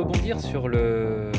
[0.00, 1.30] Rebondir sur le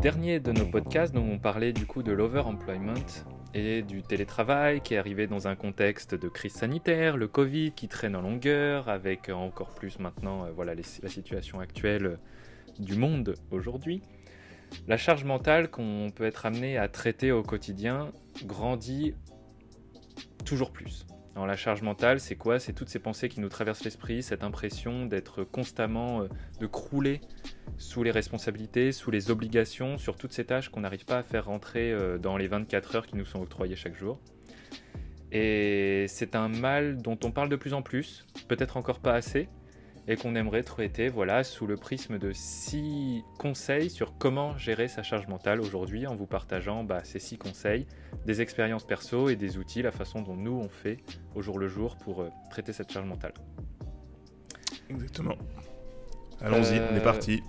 [0.00, 3.22] dernier de nos podcasts dont on parlait du coup de l'overemployment
[3.54, 7.86] et du télétravail qui est arrivé dans un contexte de crise sanitaire, le Covid qui
[7.86, 12.18] traîne en longueur avec encore plus maintenant euh, voilà la situation actuelle
[12.80, 14.02] du monde aujourd'hui.
[14.88, 18.10] La charge mentale qu'on peut être amené à traiter au quotidien
[18.44, 19.14] grandit
[20.44, 21.06] toujours plus.
[21.34, 22.58] Alors la charge mentale, c'est quoi?
[22.58, 26.28] C'est toutes ces pensées qui nous traversent l'esprit, cette impression d'être constamment, euh,
[26.60, 27.22] de crouler
[27.78, 31.46] sous les responsabilités, sous les obligations, sur toutes ces tâches qu'on n'arrive pas à faire
[31.46, 34.20] rentrer euh, dans les 24 heures qui nous sont octroyées chaque jour.
[35.30, 39.48] Et c'est un mal dont on parle de plus en plus, peut-être encore pas assez,
[40.08, 45.02] et qu'on aimerait traiter voilà, sous le prisme de six conseils sur comment gérer sa
[45.02, 47.86] charge mentale aujourd'hui en vous partageant bah, ces six conseils,
[48.26, 50.98] des expériences perso et des outils, la façon dont nous on fait
[51.34, 53.34] au jour le jour pour euh, traiter cette charge mentale.
[54.90, 55.36] Exactement.
[56.40, 57.42] Allons-y, Euh, on est parti.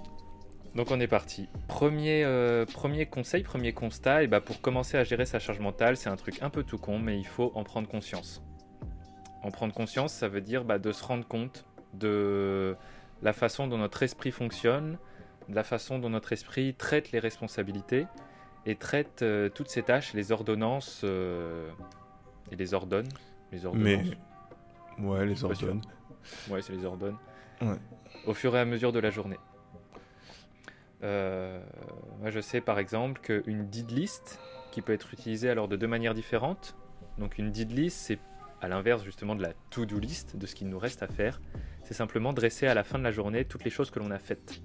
[0.76, 1.50] Donc on est parti.
[1.68, 5.98] Premier, euh, premier conseil, premier constat, et bah pour commencer à gérer sa charge mentale,
[5.98, 8.42] c'est un truc un peu tout con, mais il faut en prendre conscience.
[9.44, 12.76] En prendre conscience, ça veut dire bah, de se rendre compte de
[13.22, 14.98] la façon dont notre esprit fonctionne,
[15.50, 18.08] de la façon dont notre esprit traite les responsabilités
[18.66, 21.70] et traite euh, toutes ces tâches, les ordonnances euh,
[22.52, 23.08] et les ordonne.
[23.52, 24.16] Les Mais ordonnances.
[25.00, 25.82] ouais, les ordonnes.
[26.50, 27.18] Ouais, c'est les ordonne.
[27.62, 27.78] Ouais.
[28.26, 29.40] Au fur et à mesure de la journée.
[31.04, 31.62] Euh,
[32.22, 34.40] moi, je sais par exemple qu'une did list,
[34.72, 36.76] qui peut être utilisée alors de deux manières différentes.
[37.18, 38.20] Donc, une did list, c'est
[38.64, 41.42] à l'inverse justement de la to-do list, de ce qu'il nous reste à faire.
[41.84, 44.20] C'est simplement dresser à la fin de la journée toutes les choses que l'on a
[44.20, 44.62] faites.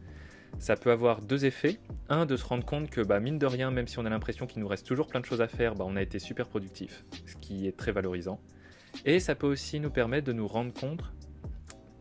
[0.59, 1.79] Ça peut avoir deux effets.
[2.09, 4.47] Un, de se rendre compte que, bah, mine de rien, même si on a l'impression
[4.47, 7.05] qu'il nous reste toujours plein de choses à faire, bah, on a été super productif,
[7.27, 8.41] ce qui est très valorisant.
[9.05, 11.03] Et ça peut aussi nous permettre de nous rendre compte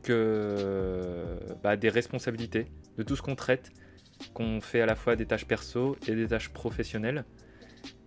[0.03, 3.71] que bah, des responsabilités, de tout ce qu'on traite,
[4.33, 7.25] qu'on fait à la fois des tâches perso et des tâches professionnelles,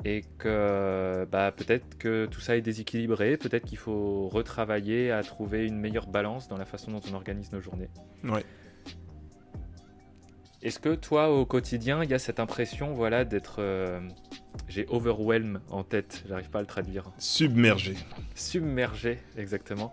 [0.04, 5.66] et que bah, peut-être que tout ça est déséquilibré, peut-être qu'il faut retravailler à trouver
[5.66, 7.90] une meilleure balance dans la façon dont on organise nos journées.
[8.24, 8.44] Ouais.
[10.62, 13.56] Est-ce que toi, au quotidien, il y a cette impression voilà, d'être...
[13.60, 14.00] euh,
[14.68, 17.10] J'ai overwhelm en tête, j'arrive pas à le traduire.
[17.18, 17.94] Submergé.
[18.34, 19.92] Submergé, exactement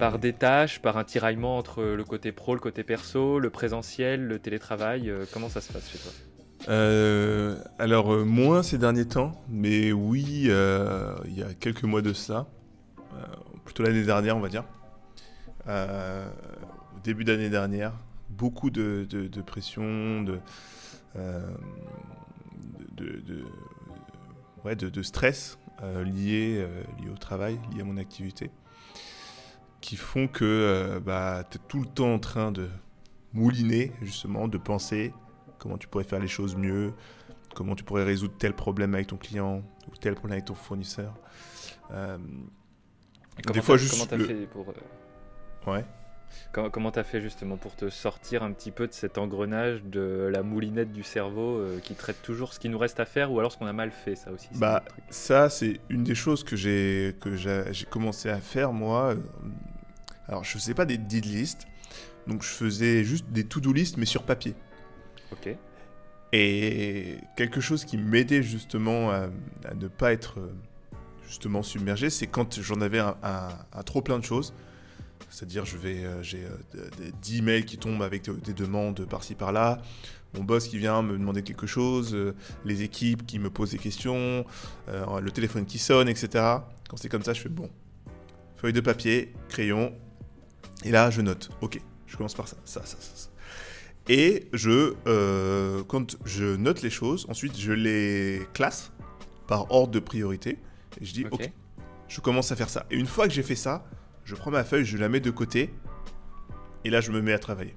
[0.00, 4.26] Par- des tâches, par un tiraillement entre le côté pro, le côté perso, le présentiel,
[4.26, 5.10] le télétravail.
[5.10, 6.10] euh, comment ça se passe chez toi?
[6.68, 12.02] Euh, alors, euh, moins ces derniers temps, mais oui, euh, il y a quelques mois
[12.02, 12.46] de cela,
[13.64, 14.64] plutôt l'année dernière, on va dire.
[15.68, 17.92] Au début d'année dernière,
[18.30, 19.06] beaucoup de,
[19.46, 20.40] pression, de,
[25.02, 25.58] stress
[26.04, 26.66] lié,
[27.12, 28.50] au travail, lié à mon activité,
[29.80, 32.68] qui font que bah, tu es tout le temps en train de
[33.32, 35.12] mouliner, justement, de penser
[35.58, 36.92] comment tu pourrais faire les choses mieux,
[37.54, 41.14] comment tu pourrais résoudre tel problème avec ton client ou tel problème avec ton fournisseur?
[41.92, 42.18] Euh,
[43.52, 44.70] des fois, juste Comment t'as le- fait pour...
[44.70, 45.84] euh, Ouais.
[46.52, 50.42] Comment t'as fait justement pour te sortir un petit peu de cet engrenage de la
[50.42, 53.52] moulinette du cerveau euh, qui traite toujours ce qui nous reste à faire ou alors
[53.52, 54.82] ce qu'on a mal fait, ça aussi Bah.
[55.10, 59.14] Ça, c'est une des choses que j'ai que j'ai commencé à faire moi.
[59.14, 59.16] Euh,
[60.28, 61.66] Alors, je faisais pas des did list,
[62.26, 64.54] donc je faisais juste des to-do list mais sur papier.
[66.32, 69.28] Et quelque chose qui m'aidait justement à,
[69.74, 70.52] ne pas être euh,
[71.26, 73.14] justement submergé, c'est quand j'en avais un,
[73.84, 74.52] trop plein de choses.
[75.30, 78.52] C'est-à-dire, je vais, euh, j'ai euh, des- des 10 mails qui tombent avec euh, des
[78.52, 79.80] demandes par-ci par-là,
[80.34, 82.34] mon boss qui vient me demander quelque chose, euh,
[82.64, 84.44] les équipes qui me posent des questions,
[84.88, 86.28] euh, le téléphone qui sonne, etc.
[86.88, 87.70] Quand c'est comme ça, je fais bon.
[88.56, 89.92] Feuille de papier, crayon,
[90.84, 91.50] et là, je note.
[91.60, 93.28] Ok, je commence par ça, ça, ça, ça.
[94.08, 98.92] Et je, euh, quand je note les choses, ensuite je les classe
[99.46, 100.58] par ordre de priorité.
[101.00, 101.50] Et je dis, Ok.
[102.08, 102.86] je commence à faire ça.
[102.90, 103.84] Et une fois que j'ai fait ça,
[104.24, 105.72] je prends ma feuille, je la mets de côté.
[106.84, 107.74] Et là, je me mets à travailler.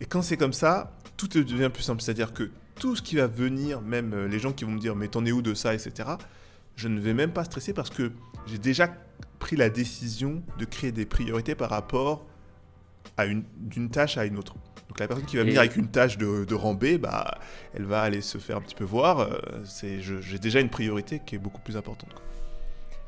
[0.00, 2.02] Et quand c'est comme ça, tout devient plus simple.
[2.02, 4.96] C'est-à-dire que tout ce qui va venir, même euh, les gens qui vont me dire,
[4.96, 6.10] mais t'en es où de ça, etc.,
[6.74, 8.10] je ne vais même pas stresser parce que
[8.46, 8.92] j'ai déjà
[9.38, 12.26] pris la décision de créer des priorités par rapport
[13.56, 14.54] d'une tâche à une autre.
[14.88, 17.38] Donc la personne qui va venir avec une tâche de, de rang B, bah,
[17.74, 19.20] elle va aller se faire un petit peu voir.
[19.20, 19.38] euh,
[19.82, 22.12] j'ai déjà une priorité qui est beaucoup plus importante.
[22.12, 22.22] quoi.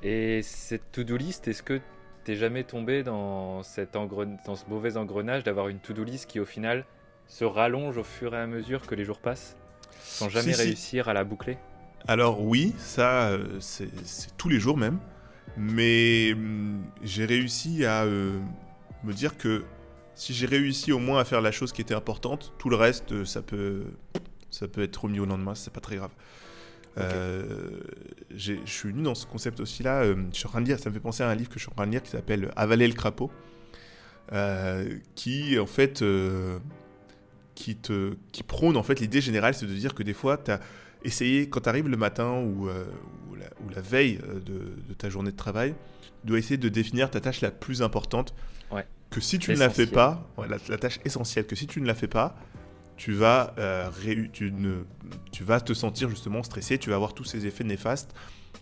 [0.03, 1.81] Et cette to-do list, est-ce que
[2.25, 6.41] t'es jamais tombé dans, cet engren- dans ce mauvais engrenage d'avoir une to-do list qui
[6.41, 6.85] au final
[7.27, 9.57] se rallonge au fur et à mesure que les jours passent
[10.01, 10.63] sans jamais Si, si.
[10.63, 11.59] réussir à la boucler?
[12.07, 14.99] Alors oui, ça, euh, c'est, c'est tous les jours même.
[15.57, 18.39] Mais hum, j'ai réussi à euh,
[19.05, 19.65] me dire que
[20.15, 23.13] si j'ai réussi au moins à faire la chose qui était importante, tout le reste,
[23.13, 23.85] euh, ça peut,
[24.51, 26.13] ça peut être remis au lendemain, c'est pas très grave.
[26.97, 27.81] Euh,
[28.31, 30.03] je suis venu dans ce concept aussi là.
[30.03, 31.59] euh, je suis en train de lire, ça me fait penser à un livre que
[31.59, 33.33] je suis en train de lire qui s'appelle Avaler le crapaud,
[34.33, 36.05] euh, qui en fait,
[37.57, 40.53] qui te, qui prône en fait l'idée générale, c'est de dire que des fois, tu
[40.53, 40.61] as
[41.03, 45.09] essayé quand tu arrives le matin ou, ou, la, ou la veille de, de ta
[45.11, 45.75] journée de travail,
[46.21, 48.35] tu dois essayer de définir ta tâche la plus importante.
[48.71, 48.87] Ouais.
[49.11, 51.81] Que si tu ne la fais pas, ouais, la, la tâche essentielle, que si tu
[51.81, 52.37] ne la fais pas,
[52.97, 53.91] tu vas, euh,
[54.33, 54.85] tu, ne,
[55.33, 58.15] tu vas te sentir justement stressé, tu vas avoir tous ces effets néfastes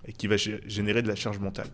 [0.06, 1.68] et qui va gé- générer de la charge mentale.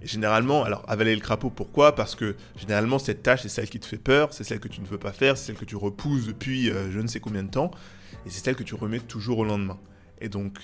[0.00, 1.94] Et généralement, alors avaler le crapaud, pourquoi?
[1.94, 4.80] Parce que généralement, cette tâche, c'est celle qui te fait peur, c'est celle que tu
[4.80, 7.42] ne veux pas faire, c'est celle que tu repousses depuis euh, je ne sais combien
[7.42, 7.72] de temps,
[8.24, 9.78] et c'est celle que tu remets toujours au lendemain.
[10.20, 10.58] Et donc,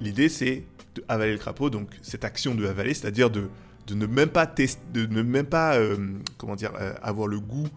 [0.00, 3.48] l'idée, c'est de avaler le crapaud, donc cette action de avaler, c'est-à-dire de,
[3.86, 5.96] de ne même pas, test- de ne même pas euh,
[6.38, 7.68] comment dire, euh, avoir le goût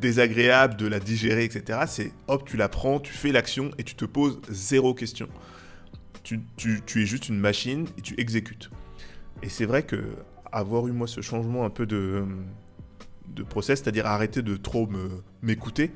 [0.00, 1.80] désagréable de la digérer, etc.
[1.86, 5.28] C'est hop, tu la prends, tu fais l'action et tu te poses zéro question.
[6.22, 8.70] Tu, tu- tu es juste une machine et tu exécutes.
[9.42, 9.96] Et c'est vrai que
[10.52, 12.24] avoir eu moi ce changement un peu de,
[13.28, 14.88] de process, c'est-à-dire arrêter de trop
[15.42, 15.90] m'écouter,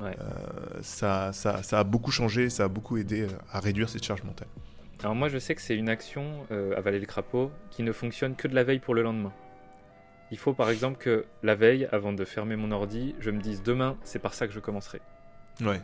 [0.00, 0.16] Ouais.
[0.20, 4.22] euh, ça, ça, ça a beaucoup changé, ça a beaucoup aidé à réduire cette charge
[4.24, 4.48] mentale.
[5.02, 8.36] Alors moi je sais que c'est une action, euh, avaler le crapaud, qui ne fonctionne
[8.36, 9.32] que de la veille pour le lendemain.
[10.30, 13.62] Il faut par exemple que la veille, avant de fermer mon ordi, je me dise
[13.62, 15.00] demain c'est par ça que je commencerai.
[15.60, 15.80] Ouais.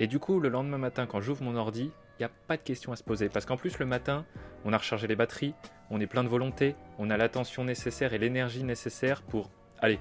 [0.00, 2.62] Et du coup le lendemain matin quand j'ouvre mon ordi, il n'y a pas de
[2.62, 3.30] question à se poser.
[3.30, 4.26] Parce qu'en plus le matin,
[4.66, 5.54] on a rechargé les batteries,
[5.90, 9.50] on est plein de volonté, on a l'attention nécessaire et l'énergie nécessaire pour...
[9.80, 9.98] Allez,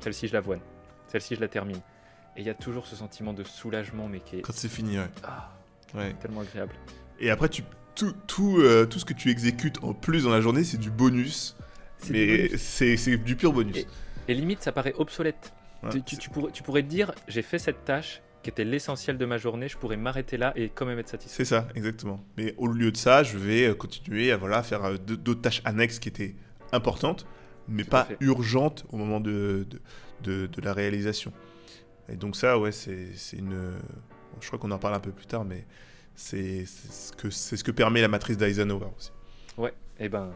[0.00, 0.60] celle-ci je la voine,
[1.08, 1.80] celle-ci je la termine.
[2.36, 4.98] Et il y a toujours ce sentiment de soulagement mais qui est Quand c'est fini,
[4.98, 5.08] ouais.
[5.24, 5.50] ah,
[5.94, 6.14] ouais.
[6.14, 6.74] tellement agréable.
[7.20, 7.62] Et après, tu,
[7.94, 10.90] tout, tout, euh, tout ce que tu exécutes en plus dans la journée, c'est du
[10.90, 11.56] bonus.
[11.98, 12.60] C'est du Mais bonus.
[12.60, 13.76] c'est du pur bonus.
[13.76, 13.86] Et-
[14.28, 15.52] Et limite, ça paraît obsolète.
[15.82, 18.50] Ouais, tu, tu- c'est- tu pourrais, tu pourrais te dire, j'ai fait cette tâche qui
[18.50, 21.36] était l'essentiel de ma journée, je pourrais m'arrêter là et quand même être satisfait.
[21.44, 22.22] C'est ça, exactement.
[22.36, 25.62] Mais au lieu de ça, je vais euh, continuer à voilà, faire euh, d'autres tâches
[25.64, 26.34] annexes qui étaient
[26.72, 27.26] importantes,
[27.68, 28.16] mais Tout pas fait.
[28.20, 29.80] urgentes au moment de, de,
[30.22, 31.32] de- de la réalisation.
[32.08, 33.72] Et donc ça, ouais, c'est une...
[34.40, 35.66] je crois qu'on en parle un peu plus tard, mais
[36.16, 39.12] c'est ce, que- ce que permet la matrice d'Eisenhower aussi.
[39.56, 40.32] Ouais, et ben,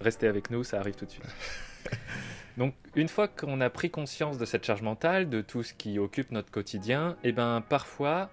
[0.00, 1.24] restez avec nous, ça arrive tout de suite.
[2.56, 5.98] Donc, une fois qu'on a pris conscience de cette charge mentale, de tout ce qui
[5.98, 8.30] occupe notre quotidien, et ben, parfois,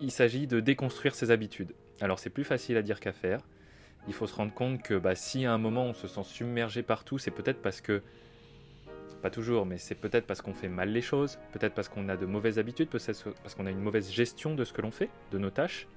[0.00, 1.74] il s'agit de déconstruire ses habitudes.
[2.00, 3.40] Alors, c'est plus facile à dire qu'à faire.
[4.06, 6.82] Il faut se rendre compte que bah, si à un moment on se sent submergé
[6.82, 8.02] partout, c'est peut-être parce que,
[9.22, 12.16] pas toujours, mais c'est peut-être parce qu'on fait mal les choses, peut-être parce qu'on a
[12.16, 15.08] de mauvaises habitudes, peut-être parce qu'on a une mauvaise gestion de ce que l'on fait,
[15.32, 15.88] de nos tâches.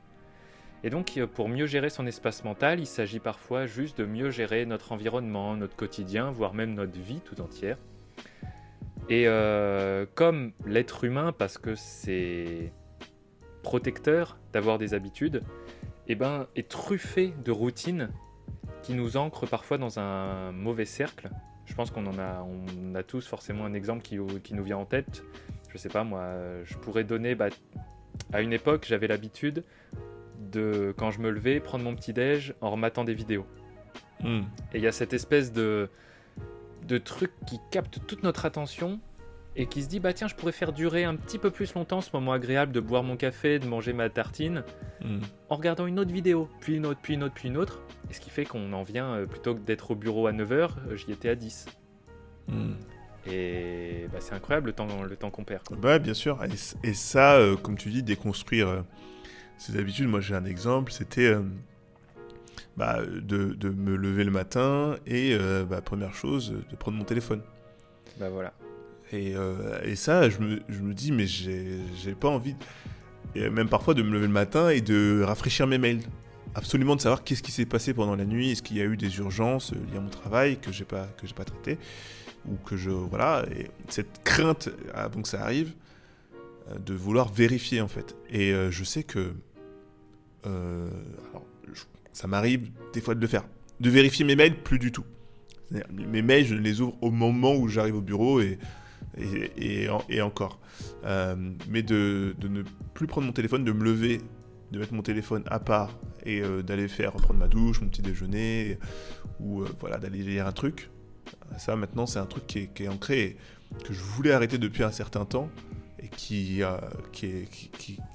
[0.87, 4.29] Et donc, euh, pour mieux gérer son espace mental, il s'agit parfois juste de mieux
[4.29, 7.77] gérer notre environnement, notre quotidien, voire même notre vie tout entière.
[9.09, 12.71] Et euh, comme l'être humain, parce que c'est
[13.63, 15.43] protecteur d'avoir des habitudes,
[16.07, 18.09] eh ben, est truffé de routines
[18.81, 21.29] qui nous ancrent parfois dans un mauvais cercle.
[21.65, 24.77] Je pense qu'on en a, on a tous forcément un exemple qui, qui nous vient
[24.77, 25.25] en tête.
[25.67, 27.49] Je sais pas moi, euh, je pourrais donner, bah,
[28.31, 29.65] à une époque, j'avais l'habitude
[30.51, 33.45] de, quand je me levais, prendre mon petit déj en rematant des vidéos.
[34.23, 34.41] Et
[34.75, 35.89] il y a cette espèce de,
[36.87, 38.99] de truc qui capte toute notre attention
[39.55, 42.01] et qui se dit bah tiens je pourrais faire durer un petit peu plus longtemps
[42.01, 44.63] ce moment agréable de boire mon café, de manger ma tartine
[45.01, 45.19] Mm.
[45.49, 47.81] en regardant une autre vidéo, puis une autre, puis une autre, puis une autre.
[48.09, 50.69] Et ce qui fait qu'on en vient, euh, plutôt que d'être au bureau à 9h,
[50.95, 51.65] j'y étais à 10.
[52.47, 52.73] Mm.
[53.29, 55.63] Et bah, c'est incroyable le temps, le temps qu'on perd.
[55.67, 55.77] quoi.
[55.77, 56.39] Bah, bien sûr.
[56.83, 58.81] Et, ça, euh, comme tu dis, déconstruire euh,
[59.57, 60.07] ses habitudes.
[60.07, 60.91] Moi, j'ai un exemple.
[60.91, 61.41] C'était euh,
[62.75, 67.03] bah, de, de me lever le matin et, euh, bah, première chose, de prendre mon
[67.03, 67.41] téléphone.
[68.19, 68.53] Bah voilà.
[69.11, 72.55] Et, euh, et ça, je me, je me dis, mais j'ai pas envie,
[73.35, 76.01] même parfois, de me lever le matin et de rafraîchir mes mails.
[76.55, 78.97] Absolument de savoir qu'est-ce qui s'est passé pendant la nuit, est-ce qu'il y a eu
[78.97, 81.77] des urgences liées à mon travail que j'ai pas, que pas traité,
[82.49, 82.89] ou que je.
[82.89, 85.73] Voilà, et cette crainte avant que ça arrive,
[86.85, 88.15] de vouloir vérifier en fait.
[88.29, 89.33] Et euh, je sais que.
[90.47, 90.89] Euh,
[91.31, 91.45] alors,
[92.13, 93.43] ça m'arrive des fois de le faire.
[93.79, 95.03] De vérifier mes mails, plus du tout.
[95.91, 98.57] Mes mails, je les ouvre au moment où j'arrive au bureau et,
[99.17, 100.59] et, et en- et encore.
[101.03, 101.35] Euh,
[101.69, 102.63] mais de, de ne
[102.93, 104.21] plus prendre mon téléphone, de me lever,
[104.71, 108.01] de mettre mon téléphone à part et euh, d'aller faire reprendre ma douche, mon petit
[108.01, 108.79] déjeuner,
[109.39, 110.89] ou voilà, d'aller lire un truc.
[111.57, 113.21] Ça, maintenant, c'est un truc qui est, qui est ancré
[113.79, 115.49] et que je voulais arrêter depuis un certain temps
[115.99, 116.61] et qui,
[117.11, 117.25] qui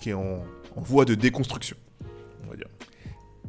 [0.07, 0.43] est, en,
[0.77, 1.82] voie de déconstruction, on
[2.53, 2.69] va dire.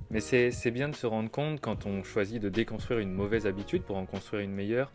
[0.09, 3.83] Mais c'est bien de se rendre compte quand on choisit de déconstruire une mauvaise habitude
[3.83, 4.91] pour en construire une meilleure.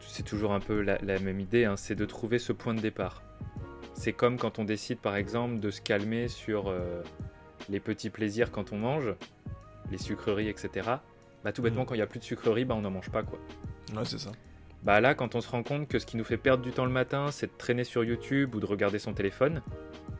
[0.00, 2.80] C'est toujours un peu la, la même idée, hein, c'est de trouver ce point de
[2.80, 3.22] départ.
[3.94, 7.02] C'est comme quand on décide par exemple de se calmer sur euh,
[7.68, 9.14] les petits plaisirs quand on mange,
[9.90, 10.88] les sucreries, etc.
[11.44, 11.86] Bah tout bêtement Mhm.
[11.86, 13.38] quand il n'y a plus de sucreries, bah on n'en mange pas quoi.
[13.94, 14.32] Ouais, c'est ça.
[14.82, 16.84] Bah là, quand on se rend compte que ce qui nous fait perdre du temps
[16.86, 19.62] le matin, c'est de traîner sur YouTube ou de regarder son téléphone,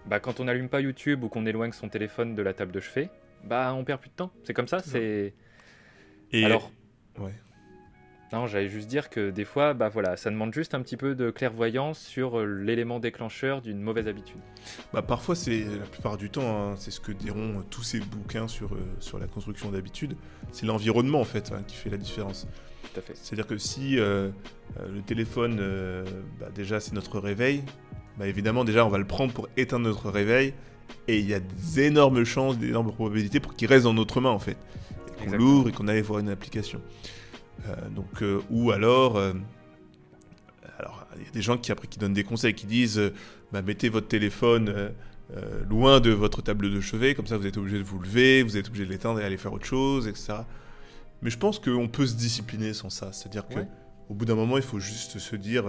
[0.06, 2.80] bah quand on n'allume pas YouTube ou qu'on éloigne son téléphone de la table de
[2.80, 3.10] chevet,
[3.44, 4.30] bah on perd plus de temps.
[4.44, 5.34] C'est comme ça, c'est...
[6.32, 6.72] Et Alors,
[7.18, 7.34] ouais.
[8.32, 11.14] non, j'allais juste dire que des fois, bah voilà, ça demande juste un petit peu
[11.14, 14.40] de clairvoyance sur euh, l'élément déclencheur d'une mauvaise habitude.
[14.94, 18.00] Bah, parfois, c'est la plupart du temps, hein, c'est ce que diront euh, tous ces
[18.00, 20.16] bouquins sur, euh, sur la construction d'habitudes.
[20.52, 22.46] C'est l'environnement en fait hein, qui fait la différence.
[22.92, 23.14] Tout à fait.
[23.14, 24.30] C'est-à-dire que si euh,
[24.78, 25.60] le téléphone,
[26.40, 27.62] bah, déjà c'est notre réveil,
[28.18, 30.54] bah, évidemment déjà on va le prendre pour éteindre notre réveil
[31.08, 34.20] et il y a des énormes chances, des énormes probabilités pour qu'il reste dans notre
[34.20, 34.56] main en fait.
[35.22, 36.80] Et Qu'on l'ouvre et qu'on aille voir une application.
[37.68, 39.32] Euh, donc, euh, ou alors, euh,
[40.78, 43.00] alors il y a des gens qui après qui donnent des conseils, qui disent
[43.52, 44.90] bah, mettez votre téléphone
[45.68, 48.56] loin de votre table de chevet, comme ça vous êtes obligé de vous lever, vous
[48.58, 50.34] êtes obligé de l'éteindre et aller faire autre chose, etc.
[51.22, 53.12] Mais je pense qu'on peut se discipliner sans ça.
[53.12, 53.68] C'est-à-dire que Ouais.
[54.10, 55.64] au bout d'un moment, il faut juste se dire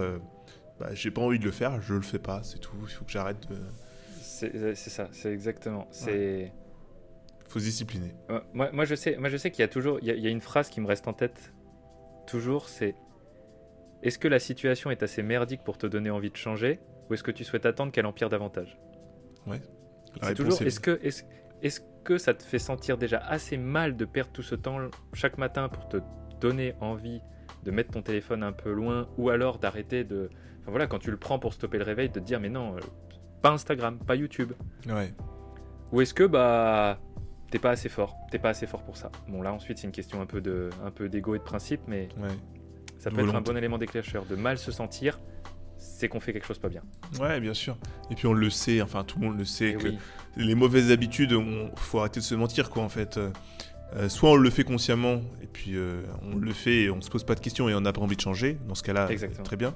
[0.78, 2.76] bah, j'ai pas envie de le faire, je le fais pas, c'est tout.
[2.82, 3.56] Il faut que j'arrête de.
[4.20, 5.86] C'est c'est ça, c'est exactement.
[5.90, 6.52] C'est...
[7.46, 8.14] Il faut se discipliner.
[8.28, 10.14] Ouais, Moi, moi, je sais, moi, je sais qu'il y a toujours, il y a,
[10.14, 11.52] il y a une phrase qui me reste en tête.
[12.26, 12.96] Toujours, c'est
[14.02, 17.22] est-ce que la situation est assez merdique pour te donner envie de changer, ou est-ce
[17.22, 18.78] que tu souhaites attendre qu'elle empire davantage?
[19.46, 21.22] La C'est toujours est- est-ce que est-ce
[21.62, 24.78] est-ce que ça te fait sentir déjà assez mal de perdre tout ce temps
[25.12, 25.98] chaque matin pour te
[26.40, 27.20] donner envie
[27.64, 30.30] de mettre ton téléphone un peu loin, ou alors d'arrêter de,
[30.60, 32.76] enfin voilà, quand tu le prends pour stopper le réveil, de te dire mais non,
[32.76, 32.80] euh,
[33.42, 34.52] pas Instagram, pas YouTube.
[34.88, 35.12] Ouais.
[35.92, 36.98] Ou est-ce que bah
[37.50, 39.10] t'es pas assez fort, t'es pas assez fort pour ça?
[39.28, 41.80] Bon là ensuite c'est une question un peu de un peu d'ego et de principe,
[41.86, 42.28] mais Ouais.
[42.98, 44.24] ça peut être un bon élément déclencheur.
[44.26, 45.20] De mal se sentir,
[45.76, 46.82] c'est qu'on fait quelque chose pas bien.
[47.20, 47.76] Ouais, bien sûr.
[48.10, 49.98] Et puis on le sait, enfin tout le monde le sait, Et que oui,
[50.36, 53.18] les mauvaises habitudes, on faut arrêter de se mentir, quoi, en fait.
[53.96, 57.10] Euh, soit on le fait consciemment, et puis euh, on le fait et on se
[57.10, 58.58] pose pas de questions et on n'a pas envie de changer.
[58.66, 59.72] Dans ce cas-là, euh, très bien.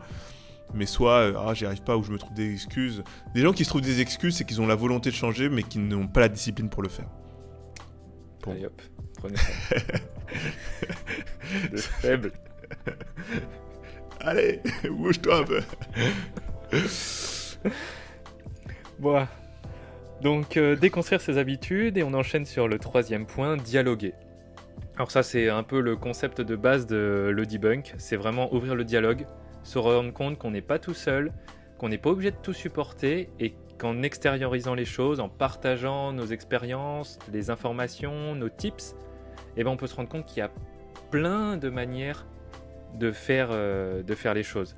[0.74, 3.02] Mais soit, euh, ah, j'y arrive pas ou je me trouve des excuses.
[3.34, 5.62] Des gens qui se trouvent des excuses, c'est qu'ils ont la volonté de changer, mais
[5.62, 7.08] qui n'ont pas la discipline pour le faire.
[8.42, 8.52] Bon.
[8.52, 8.82] allez hop,
[9.18, 9.52] prenez ça.
[12.00, 12.32] faible.
[14.20, 14.60] Allez,
[14.90, 15.62] bouge-toi un peu.
[18.98, 19.26] Bon.
[20.22, 24.14] Donc euh, déconstruire ses habitudes et on enchaîne sur le troisième point, dialoguer.
[24.96, 28.74] Alors ça c'est un peu le concept de base de le debunk, c'est vraiment ouvrir
[28.74, 29.26] le dialogue,
[29.62, 31.32] se rendre compte qu'on n'est pas tout seul,
[31.78, 36.26] qu'on n'est pas obligé de tout supporter et qu'en extériorisant les choses, en partageant nos
[36.26, 38.96] expériences, les informations, nos tips,
[39.56, 40.50] eh ben on peut se rendre compte qu'il y a
[41.12, 42.26] plein de manières
[42.98, 44.74] de faire, euh, de faire les choses.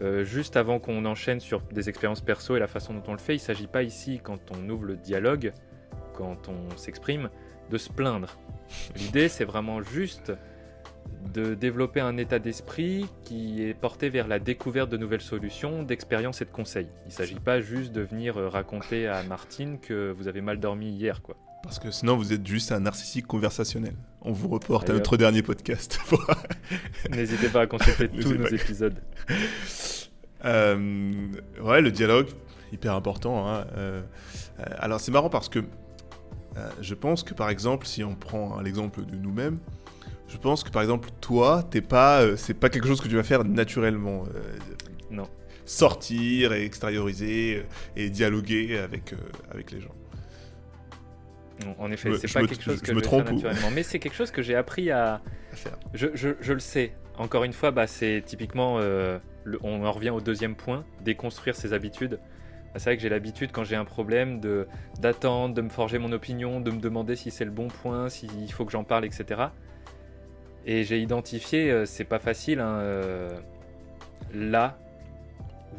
[0.00, 3.18] Euh, juste avant qu'on enchaîne sur des expériences perso et la façon dont on le
[3.18, 5.52] fait, il ne s'agit pas ici, quand on ouvre le dialogue,
[6.14, 7.30] quand on s'exprime,
[7.70, 8.38] de se plaindre.
[8.96, 10.32] L'idée, c'est vraiment juste
[11.34, 16.42] de développer un état d'esprit qui est porté vers la découverte de nouvelles solutions, d'expériences
[16.42, 16.88] et de conseils.
[17.04, 20.60] Il ne s'agit pas juste de venir euh, raconter à Martine que vous avez mal
[20.60, 21.36] dormi hier, quoi.
[21.68, 23.92] Parce que sinon, vous êtes juste un narcissique conversationnel.
[24.22, 26.00] On vous reporte à notre dernier podcast.
[27.10, 28.50] N'hésitez pas à consulter tous nos pas.
[28.54, 28.98] épisodes.
[30.46, 31.28] Euh,
[31.62, 32.28] ouais, le dialogue,
[32.72, 33.46] hyper important.
[33.46, 34.00] hein, euh,
[34.60, 38.58] euh, alors c'est marrant parce que euh, je pense que par exemple, si on prend
[38.62, 39.58] l'exemple de nous-mêmes,
[40.26, 43.22] je pense que par exemple, toi, t'es pas, c'est pas quelque chose que tu vas
[43.22, 44.24] faire naturellement.
[45.10, 45.28] Non.
[45.66, 49.14] Sortir et extérioriser et dialoguer avec,
[49.50, 49.94] avec les gens.
[51.64, 53.34] Non, En effet, me- c'est pas me- quelque chose que me je faire trompe ou-
[53.34, 55.14] naturellement, mais c'est quelque chose que j'ai appris à,
[55.52, 55.76] À faire.
[55.94, 56.92] Je, je- je le sais.
[57.18, 61.56] encore une fois, bah, c'est typiquement, euh, le- on en revient au deuxième point, déconstruire
[61.56, 62.20] ses habitudes.
[62.72, 64.68] Bah, c'est vrai que j'ai l'habitude quand j'ai un problème de
[65.00, 68.52] d'attendre, de me forger mon opinion, de me demander si c'est le bon point, s'il
[68.52, 69.46] faut que j'en parle, etc.
[70.64, 73.30] Et j'ai identifié, euh, c'est pas facile, hein, euh,
[74.34, 74.78] là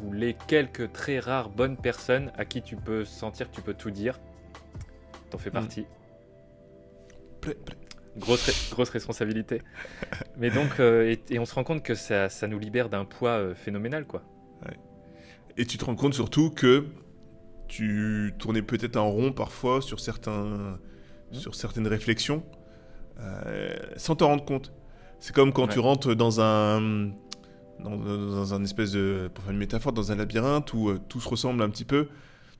[0.04, 3.74] où les quelques très rares bonnes personnes à qui tu peux sentir que tu peux
[3.74, 4.18] tout dire,
[5.30, 5.52] t'en fais Mm.
[5.54, 5.86] partie.
[7.40, 7.56] Play.
[8.18, 9.62] Grosse, grosse responsabilité.
[10.36, 13.04] Mais donc, euh, et, et on se rend compte que ça, ça nous libère d'un
[13.04, 14.22] poids euh, phénoménal, quoi.
[15.56, 16.86] Et tu te rends compte surtout que
[17.68, 20.78] tu tournais peut-être en rond parfois sur, certains,
[21.32, 22.42] sur certaines réflexions
[23.20, 24.72] euh, sans t'en rendre compte.
[25.18, 25.72] C'est comme quand Ouais.
[25.72, 26.80] tu rentres dans un,
[27.80, 31.20] dans, dans un espèce de, pour faire une métaphore, dans un labyrinthe où euh, tout
[31.20, 32.08] se ressemble un petit peu.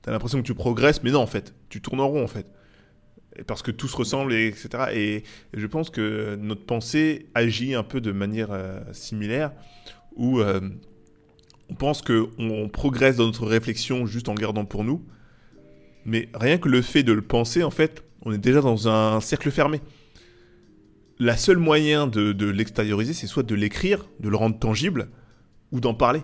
[0.03, 2.27] Tu as l'impression que tu progresses, mais non, en fait, tu tournes en rond, en
[2.27, 2.45] fait.
[3.47, 4.69] Parce que tout se ressemble, et etc.
[4.93, 5.23] Et,
[5.53, 9.51] je pense que notre pensée agit un peu de manière euh, similaire,
[10.15, 10.59] où euh,
[11.69, 15.05] on pense qu'on on progresse dans notre réflexion juste en gardant pour nous.
[16.05, 19.21] Mais rien que le fait de le penser, en fait, on est déjà dans un
[19.21, 19.81] cercle fermé.
[21.19, 25.09] La seule moyen de, l'extérioriser, c'est soit de l'écrire, de le rendre tangible,
[25.71, 26.21] ou d'en parler.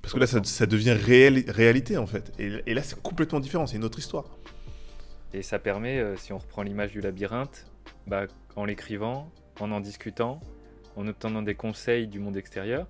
[0.00, 2.32] Parce que là, ça, devient réalité, en fait.
[2.38, 4.37] Et là, c'est complètement différent, c'est une autre histoire.
[5.34, 7.66] Et ça permet, euh, si on reprend l'image du labyrinthe,
[8.06, 9.30] bah, en l'écrivant,
[9.60, 10.40] en en discutant,
[10.96, 12.86] en obtenant des conseils du monde extérieur,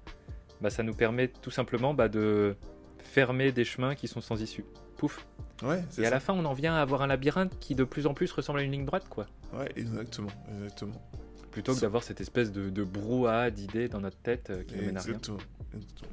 [0.61, 2.54] bah, ça nous permet tout simplement bah, de
[2.99, 4.64] fermer des chemins qui sont sans issue.
[4.97, 5.26] Pouf.
[5.62, 6.11] Ouais, Et à ça.
[6.11, 8.61] la fin, on en vient à avoir un labyrinthe qui de plus en plus ressemble
[8.61, 9.26] à une ligne droite, quoi.
[9.52, 11.02] Ouais, exactement, exactement.
[11.50, 14.83] Plutôt que d'avoir cette espèce de, de brouhaha d'idées dans notre tête euh, qui ne
[14.83, 15.14] mène à rien.
[15.14, 15.38] Exactement.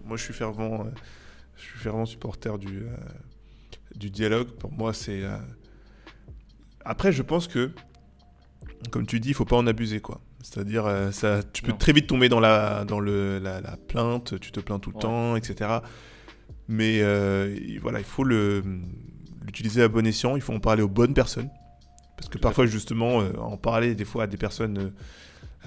[0.05, 0.89] Moi, je suis fervent, euh,
[1.55, 2.83] je suis fervent supporter du,
[3.95, 4.49] du dialogue.
[4.51, 5.23] Pour moi, c'est.
[6.85, 7.71] Après, je pense que,
[8.91, 10.21] comme tu dis, il faut pas en abuser, quoi.
[10.43, 11.77] C'est-à-dire, euh, ça, tu peux Non.
[11.77, 14.95] très vite tomber dans la, dans le, la, la plainte, tu te plains tout le
[14.97, 15.01] Ouais.
[15.01, 15.79] temps, etc.
[16.67, 18.63] Mais euh, il- voilà, il faut le
[19.45, 20.35] l'utiliser à bon escient.
[20.35, 21.49] Il faut en parler aux bonnes personnes,
[22.17, 24.91] parce que Tout parfois, justement, euh, en parler des fois à des personnes.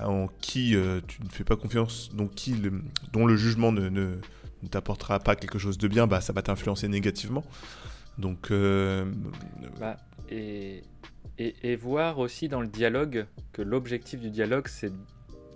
[0.00, 0.76] en qui
[1.08, 4.14] tu ne fais pas confiance, donc qui le- dont le jugement ne, ne-
[4.62, 7.42] ne t'apportera pas quelque chose de bien, bah, ça va t'influencer négativement.
[8.16, 9.04] Donc, euh,
[9.80, 9.96] Bah,
[10.30, 10.82] et,
[11.38, 14.92] et, et voir aussi dans le dialogue que l'objectif du dialogue, c'est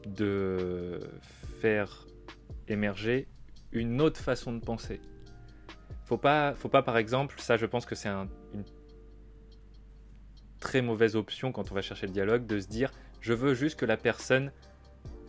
[0.07, 0.99] de
[1.61, 2.07] faire
[2.69, 3.29] émerger
[3.73, 5.01] une autre façon de penser.
[6.05, 8.65] Faut pas, faut pas par exemple, ça je pense que c'est un- une
[10.61, 13.79] très mauvaise option quand on va chercher le dialogue, de se dire je veux juste
[13.79, 14.53] que la personne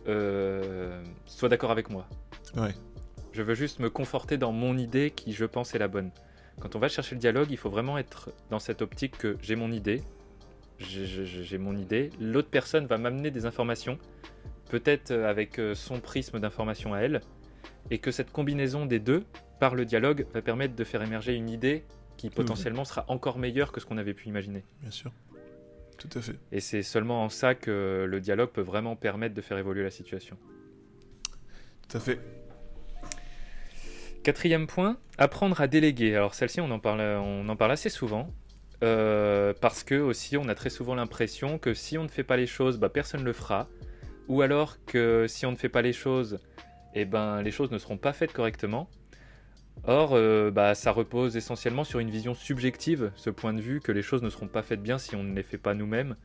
[0.08, 2.06] euh, soit d'accord avec moi.
[2.56, 2.74] ouais,
[3.32, 6.10] Je veux juste me conforter dans mon idée qui, je pense, est la bonne.
[6.60, 9.56] Quand on va chercher le dialogue, il faut vraiment être dans cette optique que j'ai
[9.56, 10.02] mon idée,
[10.78, 13.98] j'ai- mon idée, l'autre personne va m'amener des informations,
[14.70, 17.20] peut-être euh, avec euh, son prisme d'information à elle,
[17.90, 19.24] et que cette combinaison des deux,
[19.60, 21.84] par le dialogue, va permettre de faire émerger une idée
[22.16, 24.64] qui potentiellement sera encore meilleure que ce qu'on avait pu imaginer.
[24.80, 25.12] bien sûr.
[25.98, 26.38] Tout à fait.
[26.50, 29.90] Et c'est seulement en ça que le dialogue peut vraiment permettre de faire évoluer la
[29.90, 30.36] situation.
[31.88, 32.18] Tout à fait.
[34.24, 36.16] Quatrième point, apprendre à déléguer.
[36.16, 38.30] Alors celle-ci, on en parle, assez souvent.
[38.82, 42.38] euh, parce que aussi, on a très souvent l'impression que si on ne fait pas
[42.38, 43.68] les choses, bah, personne ne le fera.
[44.28, 46.38] Ou alors que si on ne fait pas les choses,
[46.94, 48.88] eh ben, les choses ne seront pas faites correctement.
[49.86, 53.92] Or, euh, bah, ça repose essentiellement sur une vision subjective, ce point de vue que
[53.92, 56.16] les choses ne seront pas faites bien si on ne les fait pas nous-mêmes.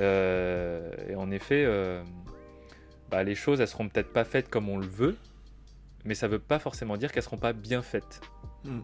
[0.00, 1.66] Euh, et en effet,
[3.10, 5.16] bah, les choses, elles seront peut-être pas faites comme on le veut,
[6.06, 8.20] mais ça veut pas forcément dire qu'elles seront pas bien faites.
[8.64, 8.80] Hmm.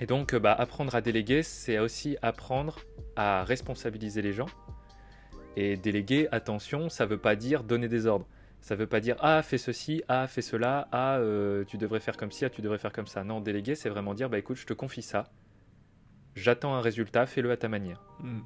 [0.00, 2.80] Et donc, euh, bah, apprendre à déléguer, c'est aussi apprendre
[3.16, 4.48] à responsabiliser les gens.
[5.56, 8.26] Et déléguer, attention, ça veut pas dire donner des ordres.
[8.60, 12.16] Ça veut pas dire ah fais ceci, ah fais cela, ah euh, tu devrais faire
[12.16, 13.24] comme ci, ah tu devrais faire comme ça.
[13.24, 15.32] Non, déléguer, c'est vraiment dire bah écoute, je te confie ça.
[16.34, 18.02] J'attends un résultat, fais-le à ta manière.
[18.20, 18.40] Hmm.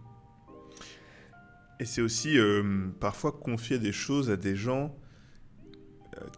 [1.80, 4.96] Et c'est aussi euh, parfois confier des choses à des gens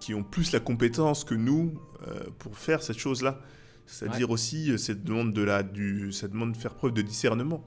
[0.01, 1.75] qui ont plus la compétence que nous
[2.07, 3.41] euh, pour faire cette chose-là.
[3.87, 7.65] C'est-à-dire aussi, euh, cette demande de la, du, ça demande de faire preuve de discernement.